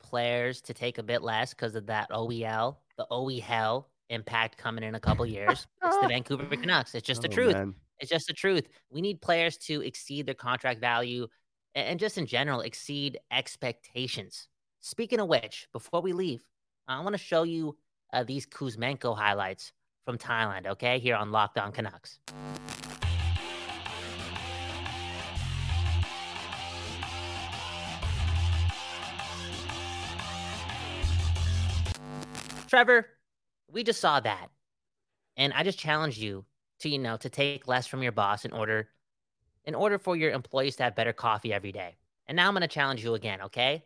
players 0.00 0.60
to 0.62 0.74
take 0.74 0.98
a 0.98 1.02
bit 1.02 1.22
less 1.22 1.54
because 1.54 1.74
of 1.74 1.86
that 1.86 2.10
OEL, 2.10 2.76
the 2.96 3.06
OE 3.10 3.40
hell 3.40 3.90
impact 4.08 4.56
coming 4.56 4.82
in 4.84 4.94
a 4.94 5.00
couple 5.00 5.24
years, 5.26 5.66
it's 5.82 5.96
the 6.02 6.08
Vancouver 6.08 6.56
Canucks. 6.56 6.94
It's 6.94 7.06
just 7.06 7.22
the 7.22 7.28
Oh, 7.28 7.32
truth. 7.32 7.52
man. 7.52 7.74
It's 8.00 8.10
just 8.10 8.26
the 8.26 8.32
truth. 8.32 8.66
We 8.90 9.02
need 9.02 9.20
players 9.20 9.58
to 9.58 9.82
exceed 9.82 10.26
their 10.26 10.34
contract 10.34 10.80
value 10.80 11.28
and 11.74 12.00
just 12.00 12.16
in 12.18 12.26
general 12.26 12.62
exceed 12.62 13.20
expectations. 13.30 14.48
Speaking 14.80 15.20
of 15.20 15.28
which, 15.28 15.68
before 15.72 16.00
we 16.00 16.12
leave, 16.12 16.42
I 16.88 17.00
want 17.00 17.12
to 17.12 17.18
show 17.18 17.42
you 17.42 17.76
uh, 18.12 18.24
these 18.24 18.46
Kuzmenko 18.46 19.16
highlights 19.16 19.72
from 20.04 20.18
Thailand, 20.18 20.66
okay, 20.66 20.98
here 20.98 21.16
on 21.16 21.30
Locked 21.30 21.58
On 21.58 21.72
Canucks. 21.72 22.18
Trevor, 32.68 33.06
we 33.68 33.82
just 33.82 34.00
saw 34.00 34.20
that. 34.20 34.48
And 35.36 35.52
I 35.52 35.64
just 35.64 35.78
challenge 35.78 36.18
you 36.18 36.44
to, 36.80 36.88
you 36.88 36.98
know, 36.98 37.16
to 37.16 37.28
take 37.28 37.66
less 37.66 37.86
from 37.86 38.02
your 38.02 38.12
boss 38.12 38.44
in 38.44 38.52
order 38.52 38.88
in 39.64 39.74
order 39.74 39.98
for 39.98 40.16
your 40.16 40.30
employees 40.30 40.76
to 40.76 40.84
have 40.84 40.94
better 40.94 41.12
coffee 41.12 41.52
every 41.52 41.72
day. 41.72 41.96
And 42.26 42.36
now 42.36 42.48
I'm 42.48 42.54
going 42.54 42.62
to 42.62 42.68
challenge 42.68 43.04
you 43.04 43.14
again, 43.14 43.42
okay? 43.42 43.84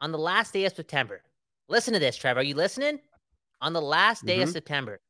On 0.00 0.12
the 0.12 0.18
last 0.18 0.52
day 0.52 0.64
of 0.64 0.74
September. 0.74 1.22
Listen 1.68 1.92
to 1.92 2.00
this, 2.00 2.16
Trevor. 2.16 2.40
Are 2.40 2.44
you 2.44 2.54
listening? 2.54 2.98
On 3.60 3.72
the 3.72 3.82
last 3.82 4.24
day 4.24 4.40
of 4.40 4.48
Mhm. 4.48 4.52
September, 4.52 5.00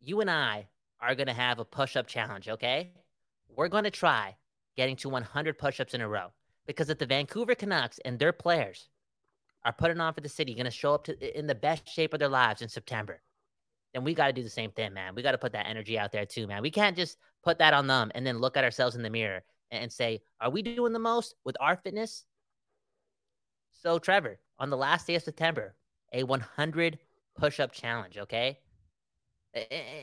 you 0.00 0.20
and 0.20 0.30
I 0.30 0.68
are 1.00 1.14
going 1.14 1.26
to 1.26 1.34
have 1.34 1.58
a 1.58 1.64
push-up 1.64 2.06
challenge, 2.06 2.48
okay? 2.48 2.94
We're 3.48 3.68
going 3.68 3.84
to 3.84 3.90
try 3.90 4.38
getting 4.76 4.96
to 4.96 5.08
100 5.08 5.58
push-ups 5.58 5.94
in 5.94 6.00
a 6.00 6.08
row 6.08 6.32
because 6.66 6.88
if 6.88 6.98
the 6.98 7.06
Vancouver 7.06 7.54
Canucks 7.54 7.98
and 8.00 8.18
their 8.18 8.32
players 8.32 8.88
are 9.64 9.72
putting 9.72 10.00
on 10.00 10.14
for 10.14 10.20
the 10.20 10.28
city, 10.28 10.54
going 10.54 10.64
to 10.64 10.70
show 10.70 10.94
up 10.94 11.04
to, 11.04 11.38
in 11.38 11.46
the 11.46 11.54
best 11.54 11.86
shape 11.88 12.14
of 12.14 12.20
their 12.20 12.28
lives 12.28 12.62
in 12.62 12.68
September, 12.68 13.20
then 13.92 14.04
we 14.04 14.14
got 14.14 14.28
to 14.28 14.32
do 14.32 14.42
the 14.42 14.50
same 14.50 14.70
thing, 14.70 14.94
man. 14.94 15.14
We 15.14 15.22
got 15.22 15.32
to 15.32 15.38
put 15.38 15.52
that 15.52 15.66
energy 15.66 15.98
out 15.98 16.12
there 16.12 16.24
too, 16.26 16.46
man. 16.46 16.62
We 16.62 16.70
can't 16.70 16.96
just 16.96 17.18
put 17.42 17.58
that 17.58 17.74
on 17.74 17.86
them 17.86 18.12
and 18.14 18.24
then 18.26 18.38
look 18.38 18.56
at 18.56 18.64
ourselves 18.64 18.96
in 18.96 19.02
the 19.02 19.10
mirror 19.10 19.42
and 19.70 19.92
say, 19.92 20.22
are 20.40 20.50
we 20.50 20.62
doing 20.62 20.92
the 20.92 20.98
most 20.98 21.34
with 21.44 21.56
our 21.60 21.76
fitness? 21.76 22.24
So, 23.72 23.98
Trevor, 23.98 24.38
on 24.58 24.70
the 24.70 24.76
last 24.76 25.06
day 25.06 25.14
of 25.14 25.22
September, 25.22 25.74
a 26.12 26.22
100 26.24 26.98
push 27.36 27.60
up 27.60 27.72
challenge, 27.72 28.18
okay? 28.18 28.58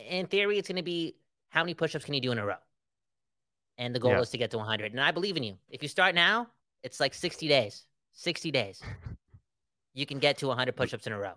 In 0.09 0.27
theory, 0.27 0.57
it's 0.57 0.67
going 0.67 0.77
to 0.77 0.83
be 0.83 1.15
how 1.49 1.61
many 1.61 1.73
push 1.73 1.95
ups 1.95 2.05
can 2.05 2.13
you 2.13 2.21
do 2.21 2.31
in 2.31 2.39
a 2.39 2.45
row? 2.45 2.55
And 3.77 3.93
the 3.93 3.99
goal 3.99 4.11
Yeah. 4.11 4.21
is 4.21 4.29
to 4.31 4.37
get 4.37 4.51
to 4.51 4.57
100. 4.57 4.91
And 4.93 5.01
I 5.01 5.11
believe 5.11 5.35
in 5.37 5.43
you. 5.43 5.57
If 5.69 5.81
you 5.83 5.89
start 5.89 6.15
now, 6.15 6.47
it's 6.83 6.99
like 6.99 7.13
60 7.13 7.47
days. 7.47 7.85
60 8.13 8.51
days. 8.51 8.81
You 9.97 10.05
can 10.05 10.19
get 10.19 10.37
to 10.39 10.47
100 10.47 10.75
push 10.75 10.93
ups 10.93 11.07
in 11.07 11.13
a 11.13 11.17
row. 11.17 11.35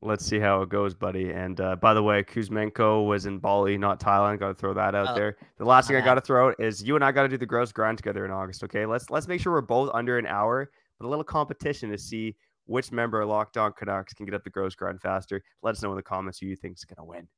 Let's 0.00 0.24
see 0.24 0.38
how 0.38 0.62
it 0.62 0.68
goes, 0.68 0.94
buddy. 0.94 1.32
And 1.32 1.60
uh, 1.60 1.74
by 1.74 1.92
the 1.92 2.04
way, 2.04 2.22
Kuzmenko 2.22 3.04
was 3.04 3.26
in 3.26 3.40
Bali, 3.40 3.76
not 3.76 3.98
Thailand. 3.98 4.38
Got 4.38 4.46
to 4.46 4.54
throw 4.54 4.74
that 4.74 4.94
out 4.94 5.08
Oh, 5.10 5.14
there. 5.16 5.36
The 5.58 5.64
last 5.64 5.88
thing 5.88 5.96
I 5.96 6.00
got 6.00 6.14
to 6.14 6.20
throw 6.20 6.50
out 6.50 6.54
is 6.60 6.84
you 6.84 6.94
and 6.94 7.04
I 7.04 7.10
got 7.10 7.22
to 7.22 7.28
do 7.28 7.36
the 7.36 7.46
Grouse 7.46 7.72
Grind 7.72 7.98
together 7.98 8.24
in 8.24 8.30
August. 8.30 8.62
Okay, 8.62 8.86
let's 8.86 9.10
let's 9.10 9.26
make 9.26 9.40
sure 9.40 9.52
we're 9.52 9.60
both 9.60 9.90
under 9.92 10.16
an 10.16 10.26
hour, 10.26 10.70
a 11.04 11.08
little 11.08 11.24
competition 11.24 11.90
to 11.90 11.98
see 11.98 12.36
which 12.66 12.92
member 12.92 13.20
of 13.20 13.28
Locked 13.28 13.56
On 13.56 13.72
Canucks 13.72 14.14
can 14.14 14.26
get 14.26 14.34
up 14.34 14.44
the 14.44 14.50
Grouse 14.50 14.74
Grind 14.74 15.00
faster. 15.00 15.42
Let 15.62 15.72
us 15.72 15.82
know 15.82 15.90
in 15.90 15.96
the 15.96 16.02
comments 16.02 16.38
who 16.38 16.46
you 16.46 16.56
think 16.56 16.76
is 16.76 16.84
gonna 16.84 17.06
win. 17.06 17.28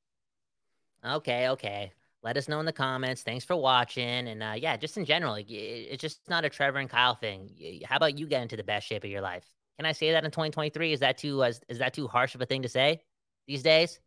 Okay, 1.04 1.48
okay. 1.50 1.92
Let 2.22 2.36
us 2.36 2.48
know 2.48 2.58
in 2.58 2.66
the 2.66 2.72
comments. 2.72 3.22
Thanks 3.22 3.44
for 3.44 3.54
watching. 3.56 4.28
And 4.28 4.42
uh, 4.42 4.54
yeah, 4.56 4.76
just 4.76 4.96
in 4.96 5.04
general, 5.04 5.32
like, 5.32 5.46
it's 5.48 6.00
just 6.00 6.28
not 6.28 6.44
a 6.44 6.48
Trevor 6.48 6.78
and 6.78 6.90
Kyle 6.90 7.14
thing. 7.14 7.50
How 7.84 7.96
about 7.96 8.18
you 8.18 8.26
get 8.26 8.42
into 8.42 8.56
the 8.56 8.64
best 8.64 8.86
shape 8.86 9.04
of 9.04 9.10
your 9.10 9.20
life? 9.20 9.44
Can 9.78 9.86
I 9.86 9.92
say 9.92 10.10
that 10.12 10.24
in 10.24 10.30
2023? 10.30 10.92
Is 10.92 11.00
that 11.00 11.18
too 11.18 11.42
uh, 11.42 11.52
is 11.68 11.78
that 11.78 11.92
too 11.92 12.08
harsh 12.08 12.34
of 12.34 12.40
a 12.40 12.46
thing 12.46 12.62
to 12.62 12.68
say 12.68 13.00
these 13.46 13.62
days? 13.62 14.00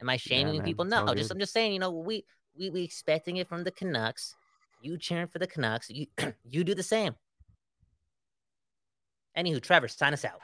Am 0.00 0.10
I 0.10 0.16
shaming 0.16 0.56
man, 0.56 0.64
people? 0.64 0.84
No, 0.84 1.14
just. 1.14 1.30
I'm 1.30 1.38
just 1.38 1.52
saying. 1.52 1.72
You 1.72 1.78
know, 1.78 1.90
we 1.90 2.24
we 2.58 2.70
we 2.70 2.82
expecting 2.82 3.36
it 3.36 3.48
from 3.48 3.64
the 3.64 3.70
Canucks. 3.70 4.34
You 4.82 4.98
cheering 4.98 5.28
for 5.28 5.38
the 5.38 5.46
Canucks. 5.46 5.88
You 5.88 6.06
you 6.44 6.64
do 6.64 6.74
the 6.74 6.82
same. 6.82 7.14
Anywho, 9.36 9.60
Trevor, 9.62 9.88
sign 9.88 10.12
us 10.12 10.24
out. 10.24 10.40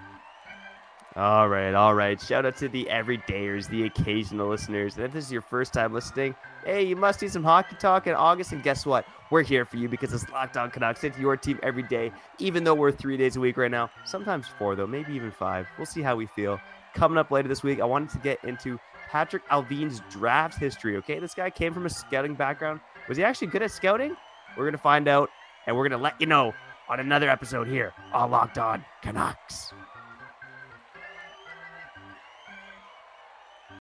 All 1.17 1.49
right, 1.49 1.75
all 1.75 1.95
right. 1.95 2.21
Shout 2.21 2.47
out 2.47 2.57
to 2.59 2.69
the 2.69 2.87
everydayers, 2.89 3.69
the 3.69 3.85
occasional 3.85 4.49
listeners. 4.49 4.97
And 4.97 5.05
if 5.05 5.13
this 5.13 5.27
is 5.27 5.33
your 5.33 5.43
first 5.43 5.73
time 5.73 5.93
listening, 5.93 6.37
hey, 6.65 6.85
you 6.85 6.95
must 6.95 7.21
need 7.21 7.33
some 7.33 7.43
hockey 7.43 7.75
talk 7.81 8.07
in 8.07 8.15
August. 8.15 8.53
And 8.53 8.63
guess 8.63 8.87
what? 8.87 9.05
We're 9.29 9.43
here 9.43 9.65
for 9.65 9.77
you 9.77 9.89
because 9.89 10.13
it's 10.13 10.29
Locked 10.31 10.57
On 10.57 10.71
Canucks. 10.71 11.03
It's 11.03 11.19
your 11.19 11.37
team 11.37 11.59
every 11.65 11.83
day, 11.83 12.13
even 12.39 12.63
though 12.63 12.75
we're 12.75 12.93
three 12.93 13.17
days 13.17 13.35
a 13.35 13.41
week 13.41 13.57
right 13.57 13.71
now. 13.71 13.91
Sometimes 14.05 14.47
four, 14.57 14.77
though, 14.77 14.87
maybe 14.87 15.13
even 15.15 15.33
five. 15.33 15.67
We'll 15.79 15.87
see 15.87 16.01
how 16.01 16.15
we 16.15 16.27
feel. 16.27 16.61
Coming 16.95 17.19
up 17.19 17.33
later 17.33 17.49
this 17.49 17.65
week, 17.65 17.81
I 17.81 17.85
wanted 17.85 18.11
to 18.11 18.19
get 18.19 18.43
into 18.45 18.79
Patrik 19.11 19.43
Allvin's 19.51 20.03
draft 20.11 20.59
history. 20.61 20.97
Okay, 20.99 21.19
this 21.19 21.35
guy 21.35 21.51
came 21.51 21.75
from 21.75 21.87
a 21.87 21.91
scouting 21.91 22.35
background. 22.35 22.79
Was 23.09 23.19
he 23.19 23.25
actually 23.25 23.49
good 23.49 23.63
at 23.63 23.73
scouting? 23.73 24.17
We're 24.57 24.65
going 24.65 24.73
to 24.73 24.79
find 24.79 25.09
out, 25.09 25.29
and 25.67 25.77
we're 25.77 25.89
going 25.89 25.99
to 25.99 26.03
let 26.03 26.21
you 26.21 26.29
know 26.29 26.55
on 26.91 26.99
another 26.99 27.31
episode 27.31 27.69
here 27.69 27.93
on 28.13 28.33
Locked 28.33 28.59
On 28.59 28.85
Canucks. 29.01 29.73